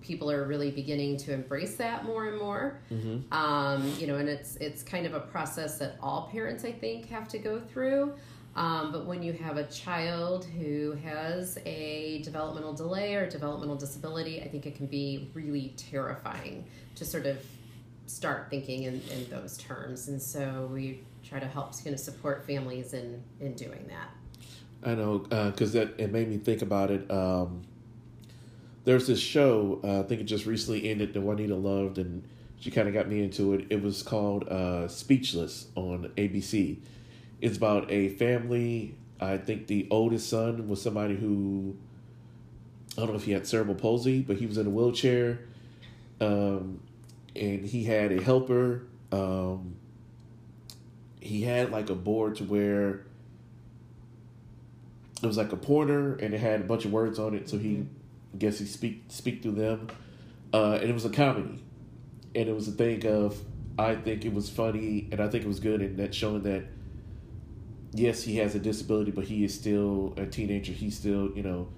[0.00, 2.80] people are really beginning to embrace that more and more.
[2.90, 3.32] Mm-hmm.
[3.32, 7.08] Um, you know, and it's it's kind of a process that all parents, I think,
[7.08, 8.14] have to go through.
[8.56, 14.40] Um, but when you have a child who has a developmental delay or developmental disability,
[14.40, 16.64] I think it can be really terrifying
[16.94, 17.36] to sort of
[18.06, 20.08] start thinking in, in those terms.
[20.08, 24.08] And so we try to help kind of support families in, in doing that.
[24.86, 27.10] I know, because uh, that it made me think about it.
[27.10, 27.62] Um,
[28.84, 32.22] there's this show, uh, I think it just recently ended that Juanita loved, and
[32.60, 33.66] she kind of got me into it.
[33.68, 36.78] It was called uh, Speechless on ABC.
[37.40, 41.76] It's about a family I think the oldest son was somebody who
[42.96, 45.40] I don't know if he had cerebral palsy, but he was in a wheelchair,
[46.20, 46.80] um,
[47.34, 48.86] and he had a helper.
[49.12, 49.76] Um,
[51.20, 53.04] he had like a board to where
[55.22, 57.48] it was like a pointer, and it had a bunch of words on it.
[57.48, 57.86] So he,
[58.34, 59.88] I guess he speak speak through them,
[60.52, 61.62] uh, and it was a comedy,
[62.34, 63.40] and it was a thing of
[63.78, 66.64] I think it was funny, and I think it was good, and that showing that
[67.92, 70.72] yes, he has a disability, but he is still a teenager.
[70.72, 71.68] He's still, you know,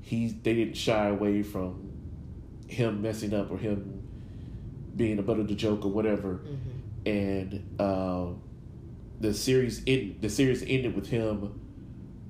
[0.00, 1.92] he they didn't shy away from
[2.66, 4.02] him messing up or him
[4.96, 6.40] being a butt of the joke or whatever.
[6.44, 7.08] Mm-hmm.
[7.08, 8.26] And uh,
[9.20, 11.60] the series in the series ended with him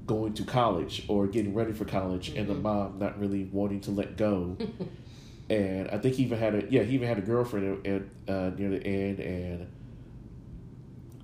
[0.08, 2.40] going to college or getting ready for college, mm-hmm.
[2.40, 2.62] and the mm-hmm.
[2.62, 4.56] mom not really wanting to let go.
[5.50, 8.50] and I think he even had a yeah he even had a girlfriend at, uh,
[8.56, 9.68] near the end, and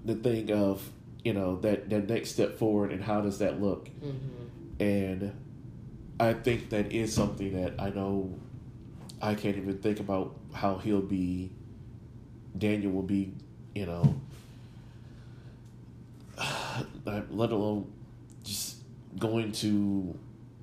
[0.04, 0.88] the thing of
[1.24, 4.82] you know that that next step forward and how does that look mm-hmm.
[4.82, 5.32] and
[6.20, 8.38] i think that is something that i know
[9.22, 11.50] i can't even think about how he'll be
[12.56, 13.32] daniel will be
[13.74, 14.14] you know
[17.06, 17.90] let alone
[19.18, 20.18] going to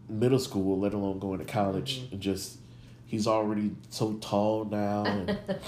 [0.09, 2.13] middle school let alone going to college mm-hmm.
[2.13, 2.57] and just
[3.05, 5.37] he's already so tall now and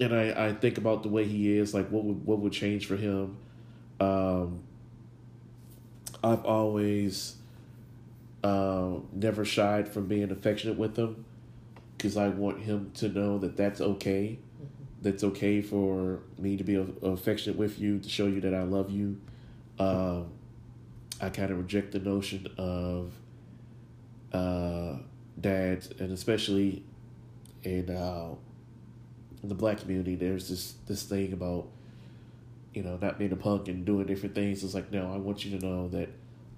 [0.00, 2.86] and I, I think about the way he is, like what would what would change
[2.86, 3.36] for him.
[4.00, 4.60] Um,
[6.22, 7.36] I've always
[8.44, 11.24] uh, never shied from being affectionate with him
[11.96, 14.38] because I want him to know that that's okay.
[14.38, 14.66] Mm-hmm.
[15.02, 18.90] That's okay for me to be affectionate with you to show you that I love
[18.90, 19.20] you.
[19.78, 20.30] Um,
[21.20, 23.12] I kind of reject the notion of
[24.32, 24.98] uh,
[25.40, 26.84] dads, and especially
[27.62, 28.34] in uh,
[29.42, 31.68] the black community, there's this this thing about
[32.74, 34.62] you know not being a punk and doing different things.
[34.62, 36.10] It's like no, I want you to know that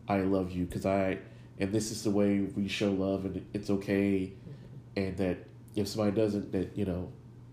[0.08, 1.18] I love you because I
[1.58, 4.32] and this is the way we show love and it's okay,
[4.96, 5.38] and that
[5.74, 7.10] if somebody doesn't, that you know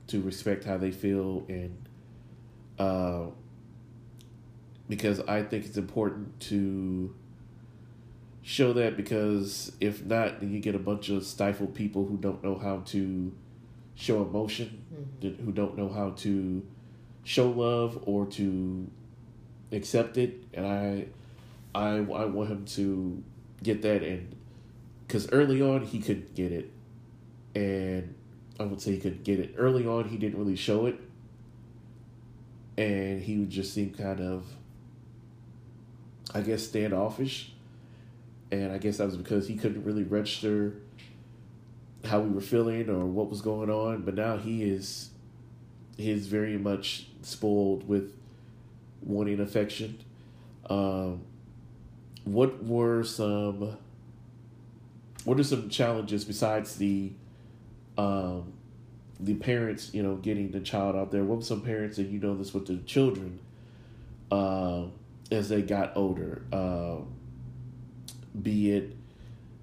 [0.07, 1.77] to respect how they feel and
[2.79, 3.25] uh,
[4.87, 7.13] because I think it's important to
[8.41, 12.43] show that because if not, then you get a bunch of stifled people who don't
[12.43, 13.33] know how to
[13.95, 14.83] show emotion,
[15.21, 15.43] mm-hmm.
[15.43, 16.65] who don't know how to
[17.23, 18.89] show love or to
[19.73, 20.43] accept it.
[20.53, 21.07] And I,
[21.75, 23.23] I, I want him to
[23.61, 24.33] get that, and
[25.05, 26.71] because early on he couldn't get it,
[27.53, 28.15] and
[28.59, 30.07] I would say he couldn't get it early on.
[30.07, 30.95] He didn't really show it,
[32.77, 34.45] and he would just seem kind of,
[36.33, 37.51] I guess, standoffish.
[38.51, 40.75] And I guess that was because he couldn't really register
[42.05, 44.03] how we were feeling or what was going on.
[44.03, 45.09] But now he is
[45.97, 48.13] he is very much spoiled with
[49.01, 49.99] wanting affection.
[50.69, 51.21] Um,
[52.23, 53.77] what were some
[55.25, 57.11] what are some challenges besides the
[57.97, 58.53] um,
[59.19, 61.23] the parents, you know, getting the child out there?
[61.23, 63.39] What were some parents and you know this with the children
[64.31, 64.83] uh,
[65.31, 66.43] as they got older?
[66.51, 66.97] Uh,
[68.41, 68.95] be it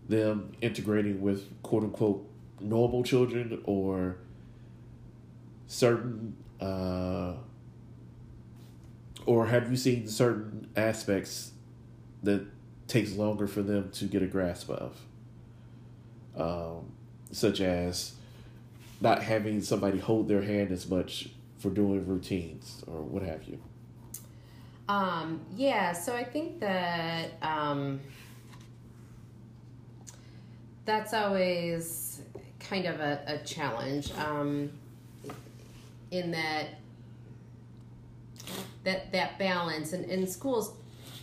[0.09, 2.29] them integrating with quote unquote
[2.61, 4.17] normal children or
[5.67, 7.35] certain uh,
[9.27, 11.53] or have you seen certain aspects
[12.23, 12.47] that
[12.87, 14.97] takes longer for them to get a grasp of
[16.37, 16.93] um,
[17.33, 18.13] such as
[19.01, 23.59] not having somebody hold their hand as much for doing routines or what have you
[24.89, 28.01] um, yeah so i think that um,
[30.85, 32.23] that's always
[32.61, 34.71] kind of a, a challenge um,
[36.11, 36.67] in that
[38.85, 40.75] that that balance and, and schools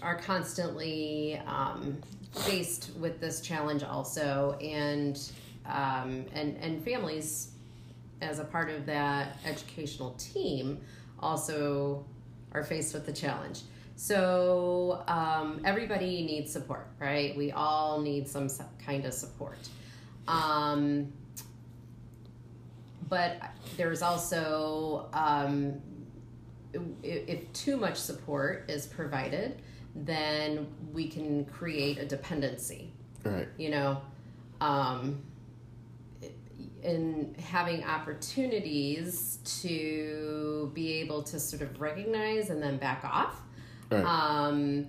[0.02, 1.98] are constantly um,
[2.34, 5.32] faced with this challenge also and
[5.68, 7.52] um, and and families
[8.22, 10.80] as a part of that educational team
[11.20, 12.06] also
[12.54, 13.62] are faced with the challenge
[13.96, 18.48] so um, everybody needs support right we all need some
[18.84, 19.58] kind of support
[20.28, 21.12] um,
[23.10, 23.42] but
[23.76, 25.82] there's also um,
[26.74, 29.62] if, if too much support is provided,
[29.96, 32.94] then we can create a dependency.
[33.24, 33.48] Right.
[33.58, 34.02] You know,
[34.62, 35.22] um,
[36.84, 43.42] in having opportunities to be able to sort of recognize and then back off.
[43.90, 44.04] Right.
[44.04, 44.88] Um,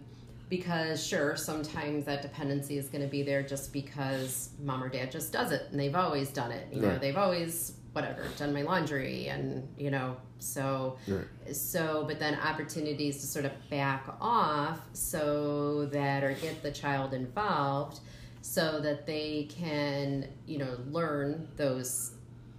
[0.48, 5.10] because sure, sometimes that dependency is going to be there just because mom or dad
[5.10, 6.68] just does it and they've always done it.
[6.72, 6.92] You right.
[6.92, 11.54] know, they've always whatever done my laundry and you know so Right.
[11.54, 17.12] so but then opportunities to sort of back off so that or get the child
[17.12, 18.00] involved
[18.42, 22.12] so that they can you know learn those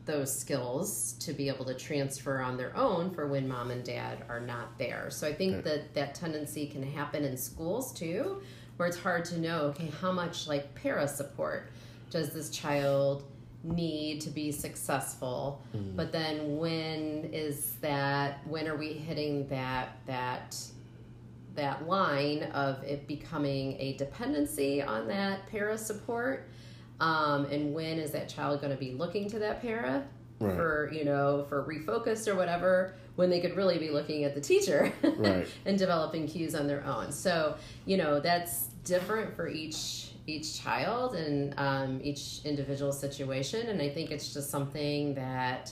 [0.05, 4.25] those skills to be able to transfer on their own for when mom and dad
[4.27, 5.09] are not there.
[5.09, 8.41] So i think that that tendency can happen in schools too
[8.77, 11.69] where it's hard to know okay how much like para support
[12.09, 13.23] does this child
[13.63, 15.61] need to be successful?
[15.71, 15.95] Hmm.
[15.95, 20.57] But then when is that when are we hitting that that
[21.55, 26.47] that line of it becoming a dependency on that para support
[26.99, 30.03] um, and when is that child going to be looking to that para
[30.39, 30.55] Right.
[30.55, 34.41] for you know for refocus or whatever when they could really be looking at the
[34.41, 35.47] teacher Right.
[35.65, 41.15] and developing cues on their own so you know that's different for each each child
[41.15, 45.71] and um, each individual situation and i think it's just something that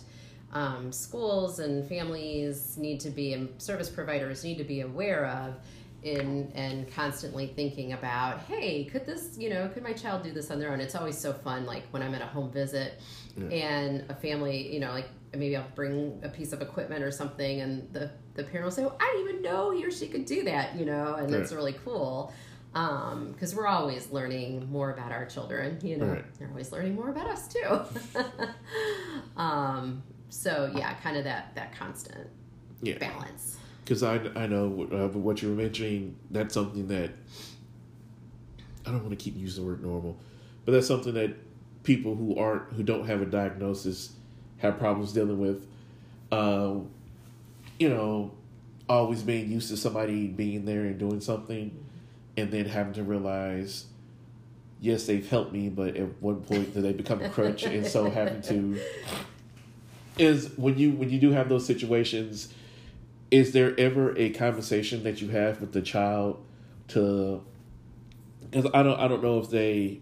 [0.54, 5.56] um, schools and families need to be and service providers need to be aware of
[6.04, 10.49] in and constantly thinking about hey could this you know could my child do this
[10.49, 10.82] on their own?
[10.82, 12.99] It's always so fun like when i'm at a home visit
[13.52, 17.62] and a family you know like maybe i'll bring a piece of equipment or something
[17.62, 20.26] and the the parent will say well, i didn't even know he or she could
[20.26, 22.34] do that you know and it's really cool
[22.74, 26.06] because we're always learning more about our children you know?
[26.08, 26.39] Right.
[26.39, 27.82] they're always learning more about us too.
[29.38, 32.28] Um, so yeah kind of that that constant
[32.82, 32.98] Yeah.
[32.98, 37.12] balance Because I, I know uh, what you were mentioning, that's something that
[38.86, 40.18] I don't want to keep using the word normal,
[40.66, 41.36] but that's something that
[41.84, 44.14] people who aren't, who don't have a diagnosis
[44.58, 45.66] have problems dealing with.
[46.32, 46.90] Um,
[47.80, 48.32] you know,
[48.88, 51.78] always being used to somebody being there and doing something,
[52.38, 53.86] and then having to realize,
[54.80, 58.10] yes, they've helped me, but at one point do they become a crutch, and so
[58.10, 58.80] having to
[60.18, 62.53] is when you when you do have those situations
[63.30, 66.43] is there ever a conversation that you have with the child
[66.89, 67.41] to
[68.41, 69.99] because I don't I don't know if they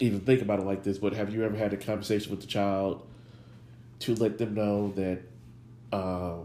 [0.00, 2.46] even think about it like this, but have you ever had a conversation with the
[2.46, 3.06] child
[4.00, 5.22] to let them know that
[5.92, 6.44] uh,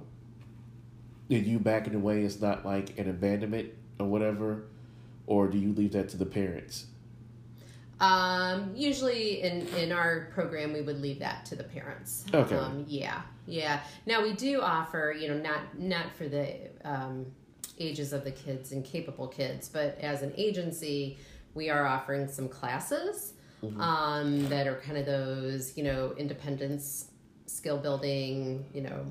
[1.29, 3.69] that you backing away is not like an abandonment
[3.99, 4.65] or whatever,
[5.27, 6.87] or do you leave that to the parents?
[8.03, 12.25] Um, usually in, in our program, we would leave that to the parents.
[12.33, 12.55] Okay.
[12.55, 13.79] Um, yeah, yeah.
[14.05, 17.25] Now we do offer, you know, not not for the um,
[17.79, 21.17] ages of the kids and capable kids, but as an agency,
[21.53, 23.33] we are offering some classes
[23.79, 27.11] um, that are kind of those, you know, independence,
[27.45, 29.05] skill building, you know,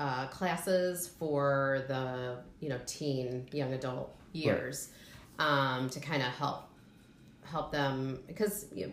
[0.00, 4.90] uh, classes for the you know teen young adult years
[5.38, 6.70] um, to kind of help
[7.50, 8.92] help them because you know,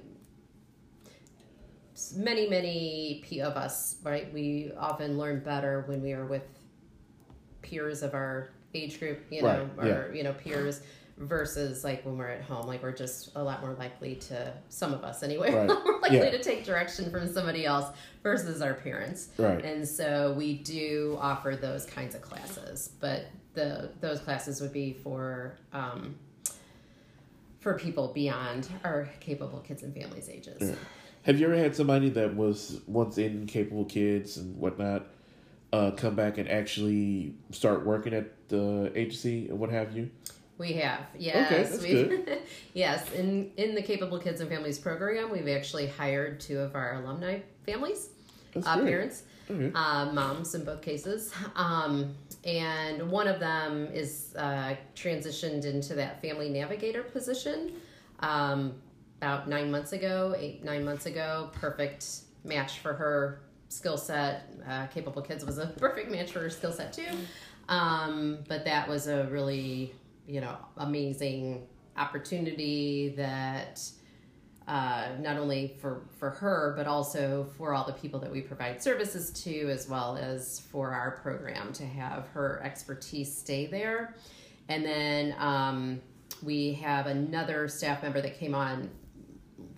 [2.16, 6.44] many many p- of us right we often learn better when we are with
[7.62, 10.82] peers of our age group you know Right, or you know peers
[11.18, 14.94] versus like when we're at home like we're just a lot more likely to some
[14.94, 16.32] of us anyway Right, we're likely yeah.
[16.32, 17.86] to take direction from somebody else
[18.24, 19.64] versus our parents Right.
[19.64, 24.94] and so we do offer those kinds of classes but the those classes would be
[24.94, 26.16] for um,
[27.64, 30.78] for people beyond our capable kids and families ages.
[31.24, 35.08] Have you ever had somebody that was once in capable kids and whatnot
[35.72, 40.12] uh, come back and actually start working at the agency and what have you?
[40.58, 42.30] We have, yes, we've,
[42.74, 43.12] yes.
[43.14, 47.40] In in the Capable Kids and Families program, we've actually hired two of our alumni
[47.66, 48.10] families,
[48.56, 49.72] uh, parents, Okay.
[49.76, 52.16] uh, moms in both cases, um,
[52.46, 57.74] and one of them is uh, transitioned into that family navigator position
[58.20, 58.74] um,
[59.22, 61.50] about nine months ago, eight nine months ago.
[61.54, 62.06] Perfect
[62.44, 64.54] match for her skill set.
[64.68, 67.08] Uh, Capable Kids was a perfect match for her skill set too.
[67.70, 69.94] Um, but that was a really
[70.28, 71.68] you know amazing
[71.98, 73.82] opportunity that
[74.68, 78.82] uh, not only for for her but also for all the people that we provide
[78.82, 84.16] services to as well as for our program to have her expertise stay there.
[84.70, 86.02] And then um,
[86.42, 88.90] we have another staff member that came on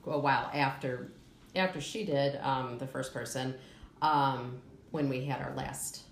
[0.06, 1.12] a while after
[1.56, 3.56] after she did um, the first person
[4.02, 4.62] um,
[4.92, 6.04] when we had our last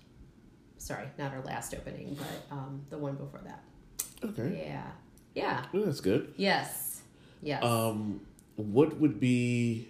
[0.78, 3.62] sorry not our last opening but um, the one before that.
[4.24, 4.64] Okay.
[4.66, 4.90] yeah.
[5.34, 5.64] Yeah.
[5.72, 6.32] Well, that's good.
[6.36, 7.02] yes.
[7.42, 7.62] Yes.
[7.62, 8.20] Um,
[8.56, 9.88] what would be?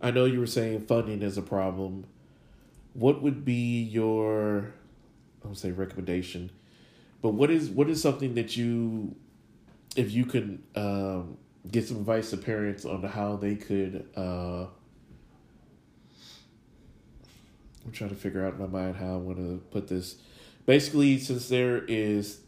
[0.00, 2.06] I know you were saying funding is a problem.
[2.92, 4.74] What would be your?
[5.44, 6.50] I would say recommendation,
[7.22, 9.14] but what is what is something that you,
[9.96, 11.36] if you could um,
[11.70, 14.66] get some advice to parents on how they could uh,
[17.84, 20.16] I'm trying to figure out in my mind how I'm going to put this.
[20.66, 22.40] Basically, since there is,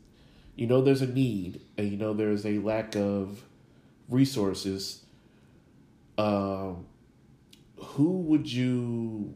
[0.54, 3.42] you know, there's a need and you know there's a lack of
[4.09, 5.02] resources.
[6.18, 6.86] Um,
[7.78, 9.34] who would you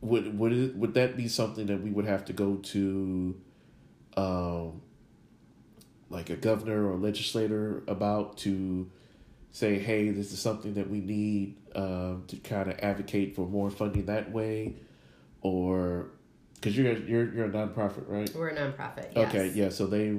[0.00, 3.40] would would it would that be something that we would have to go to
[4.16, 4.80] um
[6.10, 8.90] like a governor or legislator about to
[9.50, 13.70] say hey this is something that we need um, to kind of advocate for more
[13.70, 14.74] funding that way
[15.42, 16.06] or
[16.54, 19.08] because you're you're you're a nonprofit right We're a nonprofit.
[19.14, 19.28] Yes.
[19.28, 20.16] okay yeah so they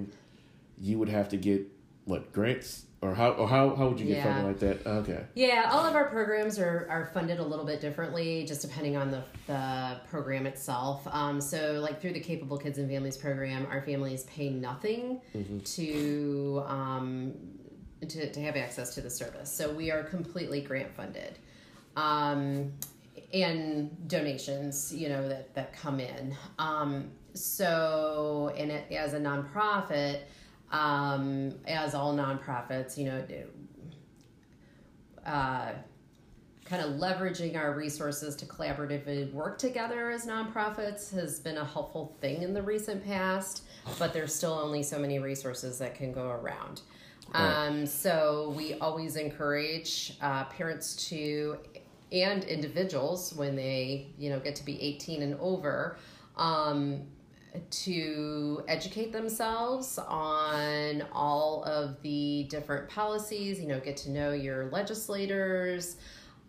[0.79, 1.67] you would have to get
[2.05, 4.23] what grants or how or how how would you get Yeah.
[4.23, 7.79] funding like that okay Yeah, all of our programs are, are funded a little bit
[7.79, 11.07] differently, just depending on the, the program itself.
[11.09, 15.21] Um, so, like through the Capable Kids and Families program, our families pay nothing
[15.63, 17.33] to, um,
[18.07, 19.49] to to have access to the service.
[19.51, 21.39] So we are completely grant funded,
[21.95, 22.73] um,
[23.33, 26.35] and donations, you know, that that come in.
[26.57, 30.21] Um, so, and it, as a nonprofit,
[30.71, 33.23] um, as all nonprofits, you know,
[35.25, 35.71] uh,
[36.65, 42.15] kind of leveraging our resources to collaboratively work together as nonprofits has been a helpful
[42.21, 43.63] thing in the recent past,
[43.97, 46.81] but there's still only so many resources that can go around.
[47.33, 51.57] Um, so we always encourage uh, parents to
[52.11, 55.97] and individuals when they you know get to be 18 and over
[56.37, 57.01] um,
[57.69, 64.69] to educate themselves on all of the different policies you know get to know your
[64.69, 65.97] legislators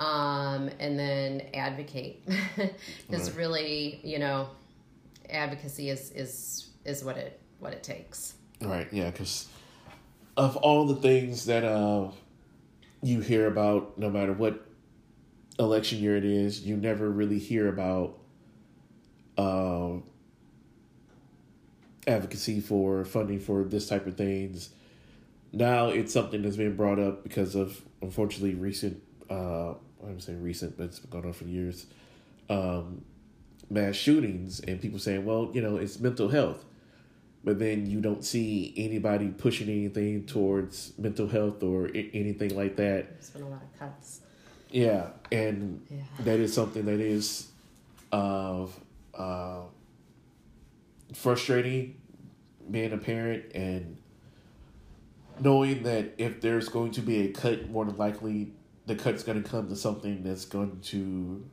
[0.01, 2.27] um, and then advocate.
[3.09, 4.49] Because really you know
[5.29, 8.35] advocacy is is is what it what it takes.
[8.61, 9.49] Right, yeah, because
[10.37, 12.11] of all the things that uh,
[13.03, 14.67] you hear about, no matter what
[15.59, 18.19] election year it is, you never really hear about
[19.37, 20.05] um,
[22.15, 24.71] advocacy for funding for this type of things.
[25.53, 30.77] Now it's something that's being brought up because of, unfortunately, recent, uh, I'm saying recent,
[30.77, 31.87] but it's been going on for years,
[32.49, 33.03] um,
[33.69, 36.65] mass shootings, and people saying, well, you know, it's mental health
[37.43, 42.77] but then you don't see anybody pushing anything towards mental health or I- anything like
[42.77, 43.09] that.
[43.15, 44.21] there's been a lot of cuts
[44.71, 46.03] Yeah, and Yeah.
[46.25, 47.49] that is something that is
[48.13, 48.79] of
[49.15, 49.63] uh,
[51.15, 52.00] frustrating
[52.71, 53.97] being a parent and
[55.41, 58.53] knowing that if there's going to be a cut, more than likely
[58.87, 61.45] the cut's going to come to something that's going to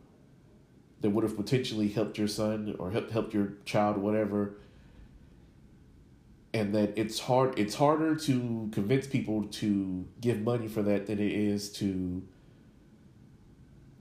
[1.02, 4.56] that would have potentially helped your son or helped helped your child whatever.
[6.54, 11.20] And that it's hard it's harder to convince people to give money for that than
[11.20, 12.24] it is to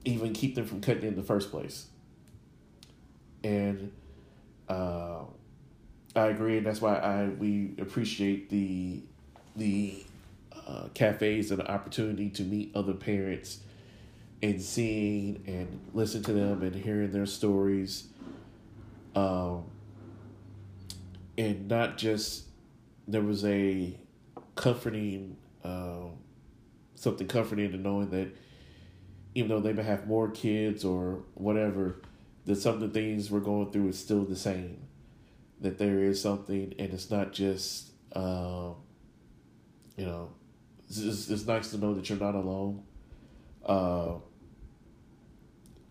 [0.05, 1.87] even keep them from cutting in the first place.
[3.43, 3.91] And
[4.67, 5.19] uh,
[6.17, 9.01] I agree and that's why I we appreciate the
[9.55, 10.03] the
[10.67, 13.59] uh, cafes and the opportunity to meet other parents
[14.41, 18.07] and seeing and listen to them and hearing their stories
[19.15, 19.65] um,
[21.37, 22.45] and not just
[23.07, 23.95] there was a
[24.55, 26.13] comforting um,
[26.95, 28.35] something comforting to knowing that
[29.35, 32.01] even though they may have more kids or whatever
[32.45, 34.86] that some of the things we're going through is still the same
[35.61, 38.75] that there is something and it's not just um,
[39.95, 40.29] you know
[40.87, 42.83] it's, it's, it's nice to know that you're not alone
[43.65, 44.13] uh,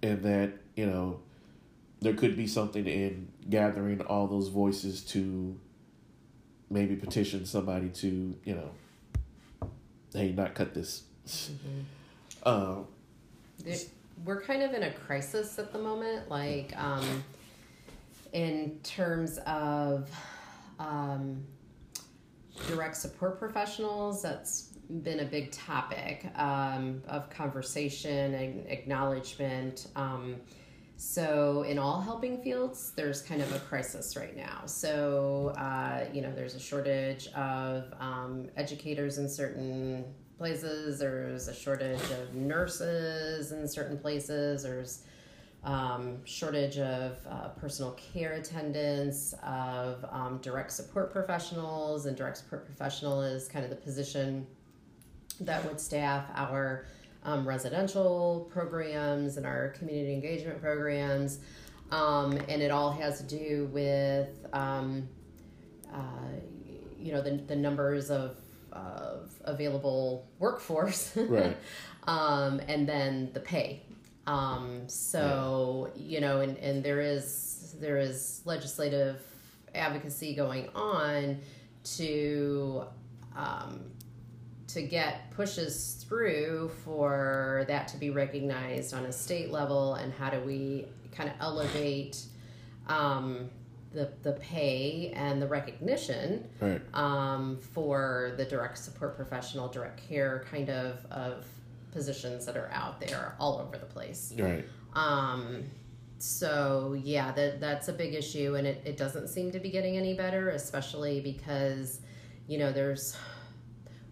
[0.03, 1.21] and that you know
[2.01, 5.59] there could be something in gathering all those voices to
[6.71, 9.69] maybe petition somebody to you know
[10.13, 11.03] hey not cut this.
[12.45, 12.87] Um
[13.65, 13.77] There-
[14.25, 17.23] we're kind of in a crisis at the moment, like um,
[18.37, 20.11] in terms of
[20.79, 21.43] um,
[22.69, 24.21] direct support professionals.
[24.21, 29.87] That's been a big topic um, of conversation and acknowledgement.
[29.97, 30.37] Um,
[30.99, 34.67] so, in all helping fields, there's kind of a crisis right now.
[34.67, 40.05] So, uh, you know, there's a shortage of um, educators in certain
[40.37, 45.05] places, there's a shortage of nurses in certain places, there's
[45.65, 52.65] um, shortage of uh, personal care attendants, of um, direct support professionals, and direct support
[52.65, 54.47] professional is kind of the position
[55.41, 56.87] that would staff our
[57.25, 61.41] um, residential programs and our community engagement programs.
[61.91, 65.09] Um, and it all has to do with, um,
[65.93, 65.99] uh,
[66.99, 68.37] you know, the, the numbers of,
[68.73, 71.17] of available workforce.
[71.29, 71.57] Right.
[72.07, 73.83] um, and then the pay.
[74.27, 79.21] Um, so you know, and, and there is there is legislative
[79.75, 81.39] advocacy going on
[81.97, 82.85] to
[83.37, 83.81] um,
[84.69, 90.31] to get pushes through for that to be recognized on a state level, and how
[90.31, 92.25] do we kind of elevate
[92.89, 93.49] um,
[93.93, 96.83] the the pay and the recognition Right.
[96.95, 101.47] um, for the direct support professional, direct care kind of of
[101.97, 104.33] positions that are out there all over the place.
[104.39, 104.65] Right.
[104.95, 105.65] Um,
[106.19, 109.97] so yeah, that that's a big issue, and it, it doesn't seem to be getting
[109.97, 112.01] any better, especially because
[112.47, 113.17] you know there's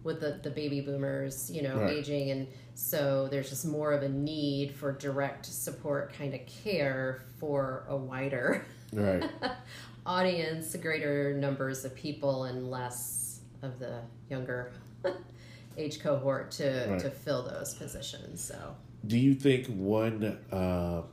[0.03, 1.91] with the the baby boomers, you know, Right.
[1.97, 7.23] aging, and so there's just more of a need for direct support kind of care
[7.39, 9.23] for a wider Right.
[10.05, 14.71] audience, greater numbers of people, and less of the younger
[15.77, 16.99] age cohort to Right.
[16.99, 18.41] to fill those positions.
[18.41, 18.75] So.
[19.05, 21.03] Do you think one, uh,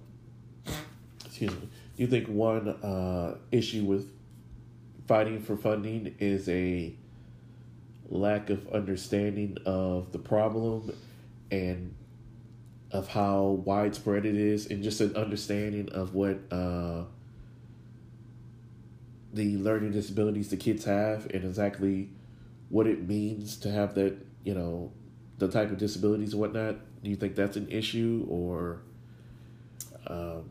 [1.26, 4.10] excuse me, do you think one uh, issue with
[5.06, 6.94] fighting for funding is a
[8.08, 10.92] lack of understanding of the problem
[11.50, 11.94] and
[12.90, 17.04] of how widespread it is, and just an understanding of what uh,
[19.32, 22.10] the learning disabilities the kids have, and exactly
[22.68, 24.14] what it means to have that,
[24.44, 24.92] you know,
[25.38, 26.76] the type of disabilities and whatnot.
[27.02, 28.82] Do you think that's an issue, or
[30.06, 30.50] um,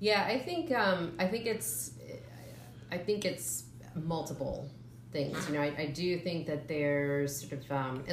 [0.00, 1.92] Yeah, I think um, I think it's
[2.90, 3.64] I think it's
[3.94, 4.70] multiple
[5.12, 5.48] things.
[5.48, 8.04] You know, I, I do think that there's sort of um,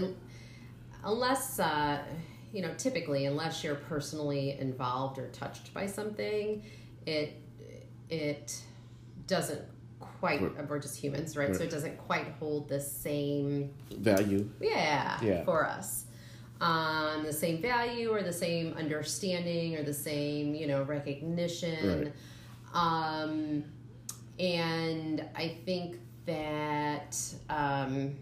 [1.03, 1.99] unless uh,
[2.53, 6.63] you know typically unless you're personally involved or touched by something,
[7.05, 7.41] it
[8.09, 8.61] it
[9.27, 9.61] doesn't
[10.20, 10.41] quite.
[10.41, 10.70] Right.
[10.70, 11.55] We're just humans, right?
[11.55, 14.49] So it doesn't quite hold the same value?
[14.61, 15.43] yeah, Yeah.
[15.45, 16.05] for us
[16.61, 22.11] um, the same value or the same understanding or the same you know recognition
[22.74, 23.63] um,
[24.39, 27.17] and i think that
[27.49, 28.15] um,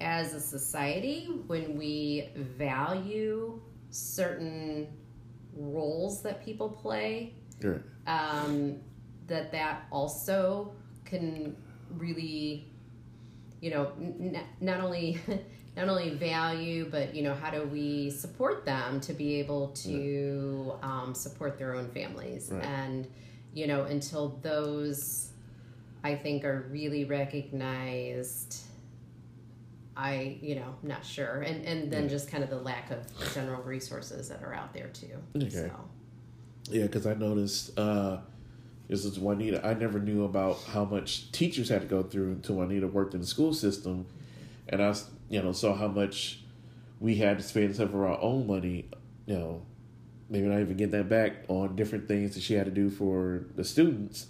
[0.00, 4.88] as a society when we value certain
[5.56, 7.80] roles that people play Right.
[8.06, 8.76] um,
[9.26, 10.72] that that also
[11.04, 11.56] can
[11.96, 12.68] really
[13.60, 15.18] you know n- not only
[15.76, 20.74] not only value but you know how do we support them to be able to
[20.82, 22.62] um, support their own families Right.
[22.64, 23.06] and
[23.54, 25.30] you know until those
[26.04, 28.62] i think are really recognized
[29.96, 32.08] i you know not sure and and then Yeah.
[32.10, 32.98] just kind of the lack of
[33.34, 35.48] general resources that are out there too Okay.
[35.50, 35.70] so
[36.70, 38.18] Yeah, because I noticed uh,
[38.88, 39.64] this is Juanita.
[39.66, 43.20] I never knew about how much teachers had to go through until Juanita worked in
[43.20, 44.06] the school system,
[44.68, 46.40] and I, s- you know, saw how much
[47.00, 48.88] we had to spend some of our own money.
[49.26, 49.62] You know,
[50.28, 53.46] maybe not even get that back on different things that she had to do for
[53.56, 54.26] the students,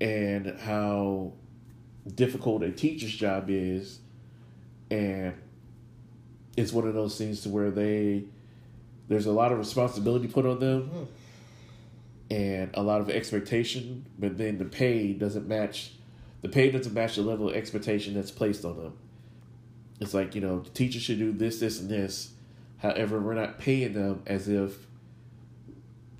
[0.00, 1.32] and how
[2.14, 4.00] difficult a teacher's job is,
[4.90, 5.34] and
[6.56, 8.24] it's one of those things to where they
[9.08, 11.06] there's a lot of responsibility put on them Mhm.
[12.30, 15.92] and a lot of expectation but then the pay doesn't match
[16.42, 18.92] the pay doesn't match the level of expectation that's placed on them
[20.00, 22.32] it's like you know the teacher should do this this and this
[22.78, 24.86] however we're not paying them as if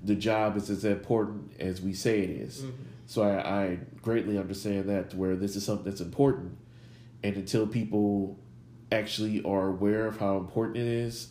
[0.03, 2.63] the job is as important as we say it is.
[3.05, 6.57] so I, I greatly understand that where this is something that's important
[7.23, 8.37] and until people
[8.91, 11.29] actually are aware of how important it is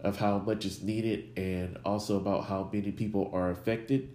[0.00, 4.08] of how much is needed and also about how many people are affected,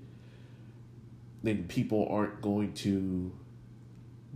[1.41, 3.31] then people aren't going to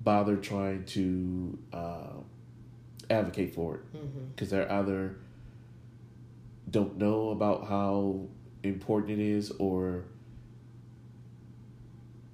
[0.04, 2.14] bother trying to uh,
[3.10, 3.96] advocate for it.
[3.96, 4.26] Mm-hmm.
[4.36, 5.18] because they're either
[6.70, 8.28] don't know about how
[8.64, 10.04] important it is or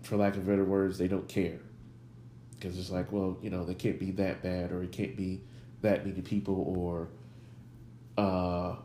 [0.02, 1.60] for lack of better words they don't care.
[2.56, 5.42] Because it's like well you know they can't be that bad or it can't be
[5.84, 7.08] that many people or
[8.18, 8.76] uh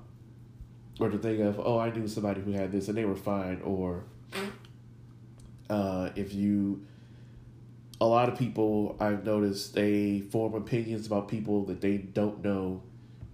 [1.01, 3.61] or to think of oh i knew somebody who had this and they were fine
[3.65, 4.05] or
[5.71, 6.83] uh if you
[8.01, 12.83] a lot of people i've noticed they form opinions about people that they don't know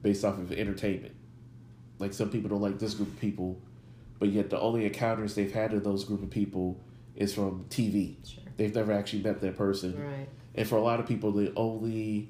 [0.02, 1.14] based off of entertainment
[1.98, 3.58] like some people don't like this group of people
[4.18, 6.78] but yet the only encounters they've had with those group of people
[7.14, 8.42] is from tv Sure.
[8.56, 10.28] they've never actually met that person Right.
[10.56, 12.28] and for a lot of people, the only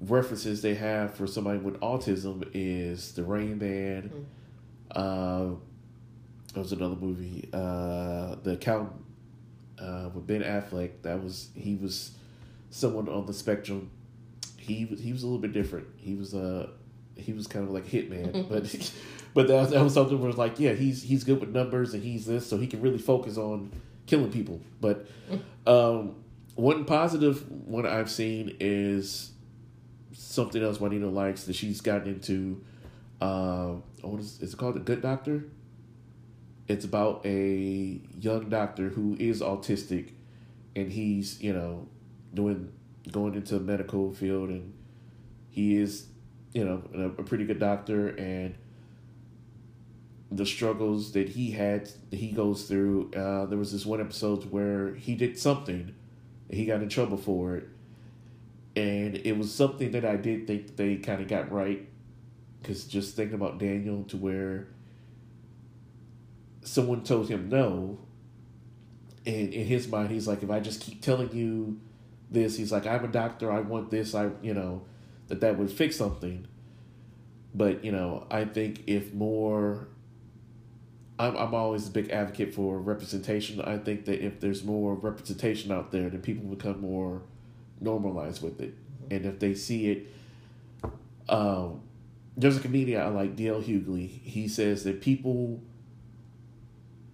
[0.00, 4.10] references they have for somebody with autism is the Rain Man.
[4.10, 4.24] Mm.
[4.90, 5.56] Uh,
[6.52, 8.92] there was another movie, uh, The Accountant,
[9.78, 11.02] uh, with Ben Affleck.
[11.02, 12.12] That was he was
[12.70, 13.90] someone on the spectrum.
[14.56, 15.86] he he was a little bit different.
[15.96, 16.68] He was uh
[17.14, 18.92] he was kind of like hitman, but
[19.34, 21.94] but that was, that was something where it's like yeah he's he's good with numbers
[21.94, 23.70] and he's this so he can really focus on
[24.06, 24.60] killing people.
[24.80, 25.06] But
[25.66, 26.16] um,
[26.54, 29.32] one positive one I've seen is
[30.16, 32.62] something else Juanita likes that she's gotten into.
[33.20, 34.74] Uh, what is, is it called?
[34.74, 35.44] The Good Doctor.
[36.68, 40.10] It's about a young doctor who is autistic,
[40.74, 41.86] and he's you know
[42.34, 42.72] doing
[43.10, 44.72] going into medical field, and
[45.48, 46.06] he is
[46.52, 48.56] you know a, a pretty good doctor, and
[50.30, 53.12] the struggles that he had he goes through.
[53.12, 55.94] Uh, there was this one episode where he did something,
[56.48, 57.68] and he got in trouble for it,
[58.76, 61.88] and it was something that I did think they kind of got right,
[62.60, 64.68] because just thinking about Daniel to where
[66.62, 67.98] someone told him no,
[69.24, 71.80] and in his mind he's like, if I just keep telling you
[72.30, 74.82] this, he's like, I'm a doctor, I want this, I you know,
[75.28, 76.46] that that would fix something.
[77.54, 79.88] But you know, I think if more
[81.18, 83.60] I'm I'm always a big advocate for representation.
[83.62, 87.22] I think that if there's more representation out there, then people become more
[87.80, 88.74] normalized with it.
[89.10, 90.06] And if they see it,
[91.28, 91.80] um,
[92.36, 93.62] there's a comedian I like, D.L.
[93.62, 94.08] Hughley.
[94.22, 95.60] He says that people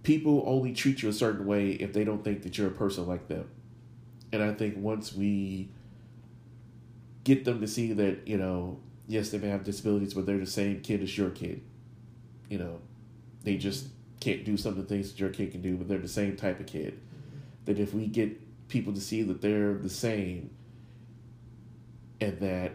[0.03, 3.07] people only treat you a certain way if they don't think that you're a person
[3.07, 3.49] like them.
[4.33, 5.69] And I think once we
[7.23, 10.45] get them to see that, you know, yes, they may have disabilities, but they're the
[10.45, 11.61] same kid as your kid.
[12.49, 12.79] You know,
[13.43, 13.87] they just
[14.19, 16.35] can't do some of the things that your kid can do, but they're the same
[16.35, 16.99] type of kid.
[17.65, 18.37] That if we get
[18.67, 20.49] people to see that they're the same
[22.19, 22.73] and that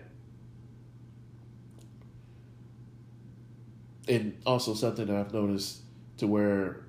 [4.09, 5.83] and also something that I've noticed
[6.19, 6.85] to where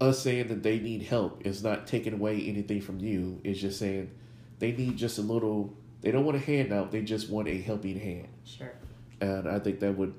[0.00, 3.40] us saying that they need help is not taking away anything from you.
[3.44, 4.10] It's just saying
[4.58, 5.76] they need just a little.
[6.00, 6.90] They don't want a handout.
[6.90, 8.28] They just want a helping hand.
[8.44, 8.72] Sure.
[9.20, 10.14] And I think that would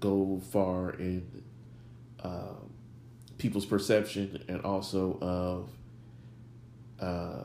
[0.00, 1.42] go far in
[2.22, 2.54] uh,
[3.38, 5.70] people's perception and also of
[7.00, 7.44] uh,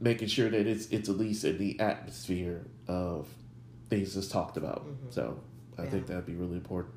[0.00, 3.28] making sure that it's it's at least in the atmosphere of
[3.88, 4.86] things that's talked about.
[4.86, 5.10] Mm-hmm.
[5.10, 5.40] So
[5.78, 5.90] I yeah.
[5.90, 6.94] think that'd be really important.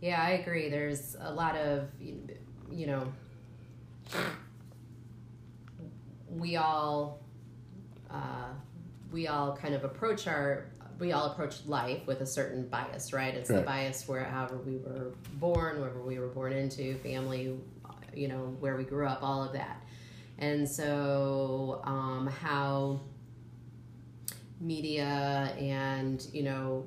[0.00, 0.68] Yeah, I agree.
[0.68, 3.12] There's a lot of you know
[6.30, 7.20] we all
[8.10, 8.50] uh,
[9.10, 10.66] we all kind of approach our
[10.98, 13.34] we all approach life with a certain bias, right?
[13.34, 13.56] It's right.
[13.56, 17.56] the bias where however we were born, wherever we were born into, family,
[18.14, 19.84] you know, where we grew up, all of that.
[20.38, 23.00] And so, um, how
[24.60, 26.86] media and you know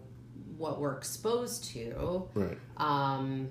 [0.57, 2.57] what we're exposed to, right?
[2.77, 3.49] Um,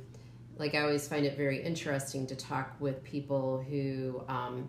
[0.60, 4.68] like I always find it very interesting to talk with people who um,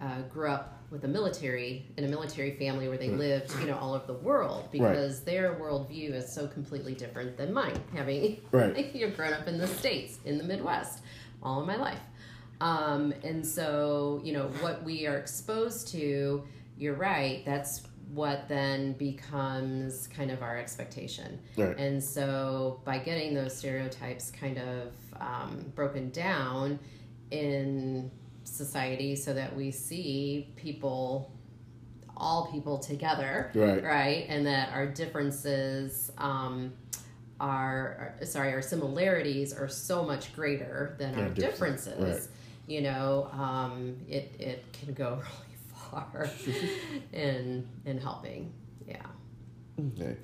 [0.00, 3.18] uh, grew up with a military in a military family where they right.
[3.18, 5.26] lived, you know, all over the world because right.
[5.26, 7.80] their worldview is so completely different than mine.
[7.94, 11.02] Having right, you've grown up in the states in the Midwest
[11.42, 12.00] all of my life,
[12.62, 16.44] um, and so you know what we are exposed to.
[16.78, 17.44] You're right.
[17.44, 17.82] That's
[18.12, 21.40] what then becomes kind of our expectation.
[21.56, 21.76] Right.
[21.76, 26.78] And so by getting those stereotypes kind of um, broken down
[27.30, 28.10] in
[28.44, 31.32] society so that we see people
[32.14, 36.72] all people together right right and that our differences um,
[37.40, 42.28] are sorry our similarities are so much greater than yeah, our differences right.
[42.66, 45.56] You know um, it it can go really
[45.90, 46.30] far
[47.12, 48.52] in in helping.
[48.86, 48.96] Yeah.
[49.78, 50.16] Okay.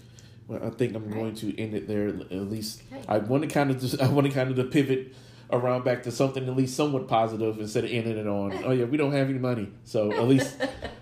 [0.47, 1.15] Well i think i'm right.
[1.15, 2.83] going to end it there at least.
[2.91, 3.03] Okay.
[3.07, 5.15] i want to kind of just i want to kind of to pivot
[5.51, 8.85] around back to something at least somewhat positive instead of ending it on oh yeah
[8.85, 9.71] we don't have any money.
[9.85, 10.57] So at least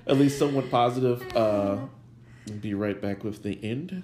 [0.07, 1.79] at least somewhat positive uh
[2.61, 4.03] be right back with the end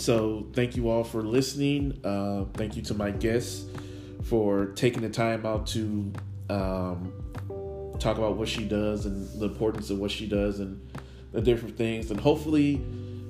[0.00, 3.66] so thank you all for listening uh thank you to my guests
[4.24, 6.12] for taking the time out to
[6.48, 7.12] um
[8.00, 10.80] talk about what she does and the importance of what she does and
[11.32, 12.10] the different things.
[12.10, 12.84] And hopefully,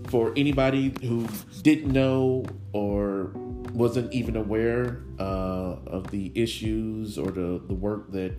[0.09, 1.29] for anybody who
[1.62, 3.33] didn't know or
[3.73, 8.33] wasn't even aware uh, of the issues or the, the work that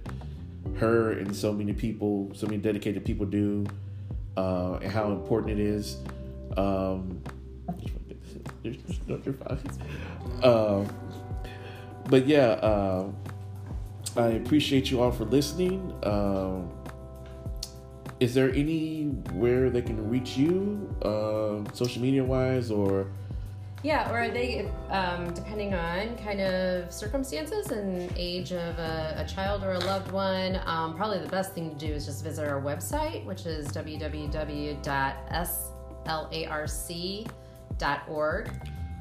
[0.78, 3.66] her and so many people, so many dedicated people do,
[4.38, 5.98] uh, and how important it is.
[6.58, 7.22] Um,
[10.44, 10.84] uh,
[12.10, 13.08] but yeah, uh,
[14.18, 15.94] I appreciate you all for listening.
[16.04, 16.70] Um,
[18.20, 23.08] is there anywhere they can reach you, uh, social media wise, or
[23.84, 29.64] yeah, or they, um, depending on kind of circumstances and age of a, a child
[29.64, 32.62] or a loved one, um, probably the best thing to do is just visit our
[32.62, 33.72] website, which is
[37.82, 38.50] www.slarc.org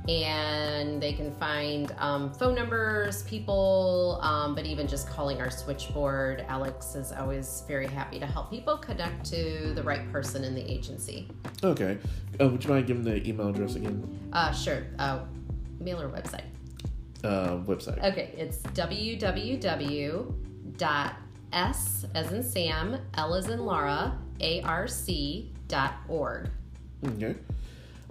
[0.09, 6.45] and they can find um, phone numbers, people, um, but even just calling our switchboard.
[6.49, 10.63] Alex is always very happy to help people connect to the right person in the
[10.63, 11.29] agency.
[11.63, 11.99] Okay.
[12.41, 14.31] Uh, would you mind giving the email address again?
[14.33, 14.85] Uh, sure.
[14.99, 15.21] Uh,
[15.79, 16.45] mail or website?
[17.23, 18.03] Uh, website.
[18.03, 19.57] Okay, it's www.s
[21.53, 26.49] as in Sam, L as in Laura, a-r-c arc.org.
[27.07, 27.35] Okay.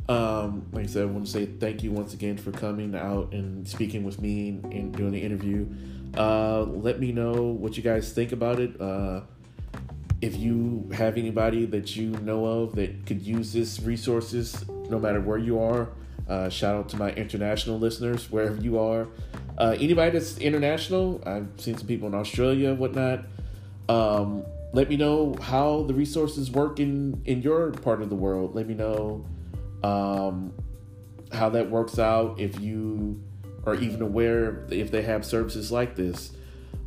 [0.09, 3.31] Um, like I said, I want to say thank you once again for coming out
[3.31, 5.67] and speaking with me and doing the interview.
[6.17, 8.81] Uh, let me know what you guys think about it.
[8.81, 9.21] Uh,
[10.19, 15.21] if you have anybody that you know of that could use this resources, no matter
[15.21, 15.89] where you are,
[16.27, 19.07] uh, shout out to my international listeners wherever you are.
[19.59, 23.25] Uh, anybody that's international, I've seen some people in Australia, whatnot.
[23.87, 24.43] Um,
[24.73, 28.55] let me know how the resources work in in your part of the world.
[28.55, 29.23] Let me know
[29.83, 30.53] um,
[31.31, 33.21] how that works out, if you
[33.65, 36.31] are even aware if they have services like this.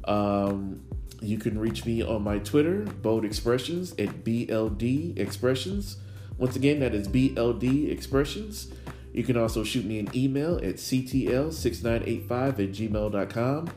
[0.04, 0.82] Um,
[1.20, 5.98] you can reach me on my Twitter, Bold Expressions, at BLD Expressions.
[6.36, 8.72] Once again, that is BLD Expressions.
[9.12, 13.70] You can also shoot me an email at ctl6985 at gmail.com.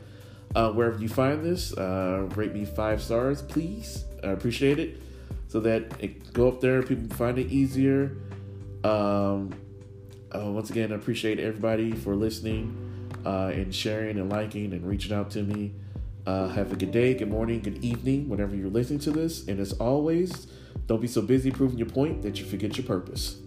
[0.54, 4.04] Uh, wherever you find this, uh, rate me five stars, please.
[4.24, 5.00] I appreciate it.
[5.48, 8.16] So that it go up there, people find it easier.
[8.86, 9.52] Um,
[10.32, 15.12] uh, once again, I appreciate everybody for listening uh, and sharing and liking and reaching
[15.12, 15.74] out to me.
[16.24, 19.48] Uh, have a good day, good morning, good evening, whenever you're listening to this.
[19.48, 20.46] And as always,
[20.86, 23.38] don't be so busy proving your point that you forget your purpose.